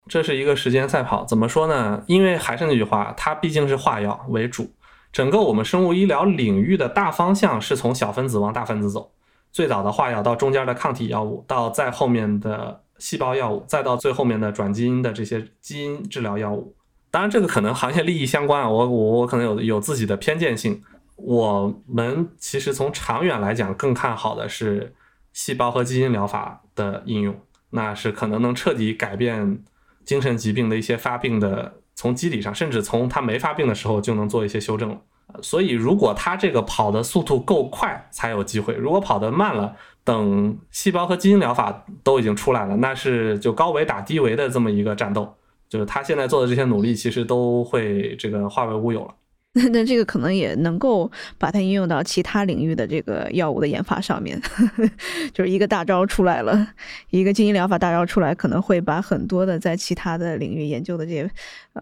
[0.09, 2.03] 这是一个时间赛跑，怎么说呢？
[2.09, 4.73] 因为还是那句话，它毕竟是化药为主，
[5.13, 9.13] 整个我们生物医疗领域的大方向是从小分子往大分子走。
[9.53, 16.77] 最早的化药到中间的抗体药物，到再后面的细胞药物，再到最后面的转基因的这些基因治疗药物。
[17.11, 20.81] 当然，这个可能行业利益相关啊，我我我可能有有自己的偏见性。
[21.17, 24.95] 我们其实从长远来讲，更看好的是
[25.33, 27.39] 细胞和基因疗法的应用，
[27.71, 29.63] 那是可能能彻底改变
[30.05, 34.99] 精神疾病的一些发病的，从机理上，甚至从它没发病的时候就能做一些修正了。
[35.43, 39.75] 所以，如果他这个跑的速度够快，才有机会；如果跑得慢了，
[40.05, 45.35] 等细胞和基因疗法都已经出来了，那是就高维打低维的这么一个战斗。
[45.69, 49.15] 就是他现在做的这些努力，其实都会这个化为乌有了。
[49.73, 54.41] 那这个可能也能够把它应用到其他领域的这个药物的研发上面。
[55.35, 56.69] 就是一个大招出来了，
[57.11, 61.29] 一个基因疗法大招出来，可能会把很多的在其他的领域研究的这些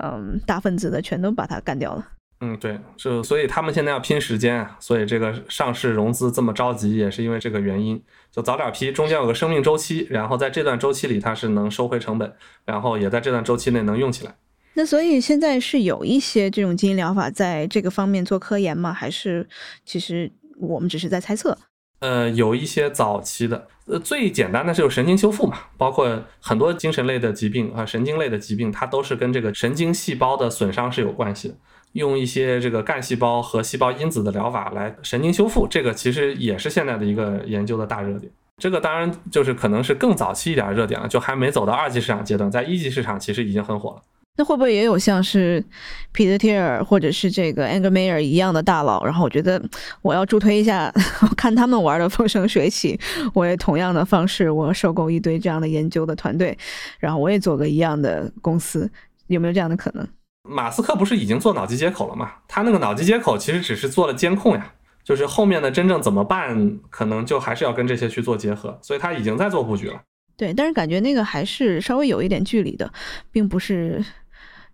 [0.02, 2.06] 嗯大分子的全都把它干掉了。
[2.40, 12.32] 嗯，对，就所以他们现在要拼时间啊，所以这个上市融资这么着急，也是因为这个原因，就早点批，中间有个生命周期，然后在这段周期里它是能收回成本，
[12.64, 14.32] 然后也在这段周期内能用起来。
[14.74, 18.92] 那所以现在是有一些这种基因疗法在这个方面做科研吗？
[18.92, 19.44] 还是
[19.84, 20.30] 其实
[20.60, 21.58] 我们只是在猜测？
[21.98, 31.54] 呃，有一些早期的，呃，最简单的是有神经修复嘛，包括很多精神类的疾病啊，神经类的疾病，它都是跟这个神经细胞的损伤是有关系的。
[31.92, 38.30] 用一些这个干细胞和细胞因子的疗法来神经修复，这个其实也是现在的一个研究的大热点。
[38.58, 44.02] 这个当然就是可能是更早期一点的热点了，就还没走到二级市场阶段，在一级市场其实已经很火了。
[44.36, 45.64] 那会不会也有像是
[46.12, 49.04] 彼得蒂尔或者是这个 a n g e r Mayer 一样的大佬？
[49.04, 49.60] 然后我觉得
[50.00, 50.92] 我要助推一下，
[51.36, 52.98] 看他们玩的风生水起，
[53.34, 56.56] 我也同样的方式，我收购一堆这样的研究的团队，
[57.00, 58.88] 然后我也做个一样的公司，
[59.26, 60.06] 有没有这样的可能？
[60.48, 62.32] 马斯克不是已经做脑机接口了吗？
[62.48, 64.72] 他那个脑机接口其实只是做了监控呀，
[65.04, 70.00] 就是后面的真正怎么办，可能就还是要跟这些去做结合，所以他已经在做布局了。
[70.36, 72.90] 对，但是感觉那个还是稍微有一点距离的，
[73.30, 74.02] 并不是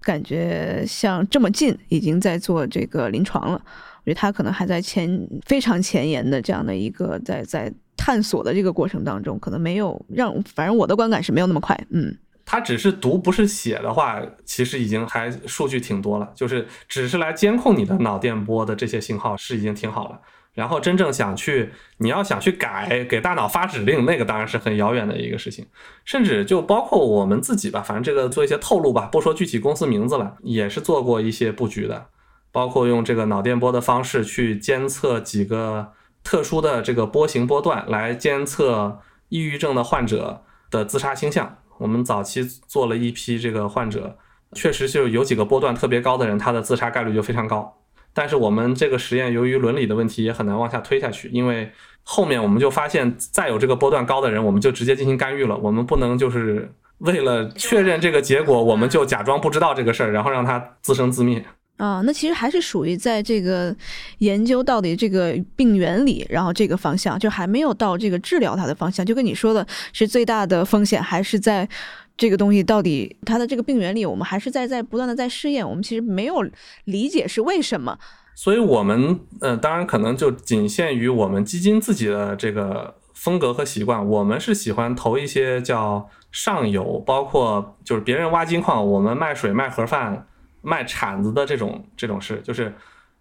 [0.00, 3.60] 感觉像这么近，已经在做这个临床了。
[4.04, 12.14] 我觉得他可能还在前非常前沿的这样的一个在在探索的这个过程当中，可能没有让，反正我的观感是没有那么快，嗯。
[12.54, 16.32] 它只是读不是写的话，其实已经还数据挺多了。
[16.36, 20.20] 就是只是来监控你的脑电波的这些信号是已经挺好了。
[20.52, 25.66] 然后真正想去，你要想去改给大脑发指令，那个当然是很遥远的一个事情。
[26.04, 32.06] 甚至就包括我们自己吧，反正这个做一些透露吧，不说具体公司名字了，也是做过一些布局的，
[32.52, 35.90] 包括用这个脑电波的方式去监测几个
[36.22, 41.58] 特殊的这个波形波段，来监测抑郁症的患者的自杀倾向。
[41.78, 44.16] 我们早期做了一批这个患者，
[44.52, 47.80] 确实就有几个波段特别高的人，他的自杀概率就非常高。
[48.12, 51.68] 但是我们这个实验由于伦理的问题也很难往下推下去，因为
[52.04, 55.56] 后面我们就发现，再有这个波段高的人，我们就直接进行干预了。
[55.56, 61.44] 我们不能就是为了确认这个结果，我们就假装不知道这个事儿，然后让他自生自灭。
[61.76, 63.74] 啊，那其实还是属于在这个
[64.18, 69.04] 研究到底这个病原理，然后这个方向就还没有到这个治疗它的方向。
[69.04, 71.68] 就跟你说的是，最大的风险还是在
[72.16, 75.68] 这个东西到底它的这个病原理，我们还是在在不断的在试验。
[75.68, 76.48] 我们其实没有
[76.84, 77.98] 理解是为什么。
[78.36, 84.04] 所以，我们呃，当然可能就仅限于我们基金自己的这个风格和习惯。
[84.08, 90.28] 我们是喜欢投一些叫上游，包括就是别人挖金矿，我们卖水、卖盒饭。
[90.64, 92.74] 卖铲子的这种这种事，就是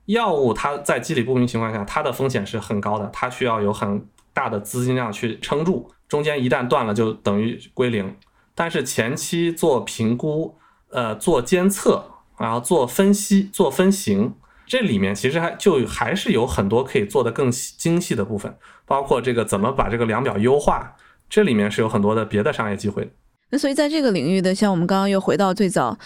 [0.06, 8.16] 药物，它在机理不明情况下，它的风险是很高的，它需要有很大的资金量去撑住，中间一旦断了就等于归零。
[8.56, 10.58] 但是前期做评估，
[10.90, 12.04] 呃，做监测，
[12.38, 14.34] 然后做分析、做分型，
[14.66, 20.96] 这里面其实还就还是有很多可以做的更精细的部分，包括这个怎么把这个量表优化，
[21.30, 23.12] 这里面是有很多的别的商业机会。
[23.50, 25.98] 那所以在这个领域的，像我们刚刚又回到最早。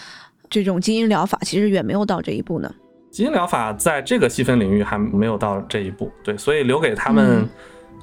[0.50, 2.74] 这种基因疗法其实远没有到这一步呢。
[3.10, 7.48] 基因疗法在这个细分领域还没有到这一步，对，所以留给他们，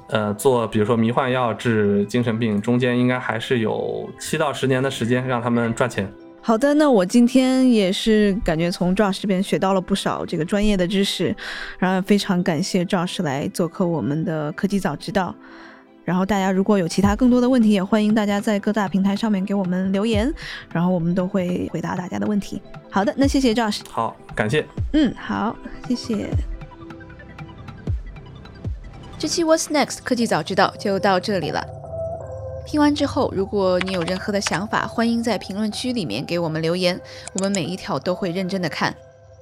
[0.08, 6.12] 呃，做比如说迷幻药治精神病，中间应该还是有七到十年的时间让他们赚钱。
[6.42, 11.34] 好的，那我今天也是感觉从 Josh 这边学到了不少这个专业的知识，
[11.78, 15.34] 然后非常感谢 Josh 来做客我们的科技早知道。
[16.06, 20.32] 然后大家如果有其他更多的问题，也欢迎大家在各大平台上面给我们留言，
[20.72, 22.62] 然后我们都会回答大家的问题。
[22.88, 23.80] 好的，那谢谢 Josh。
[23.90, 24.64] 好，感谢。
[24.92, 25.56] 嗯，好，
[25.88, 26.28] 谢谢。
[29.18, 31.66] 这期 What's Next 科技早知道就到这里了。
[32.68, 37.00] 听完之后，如果你有任何的想法，欢迎在评论区里面给我们留言，
[37.32, 38.94] 我们每一条都会认真的看。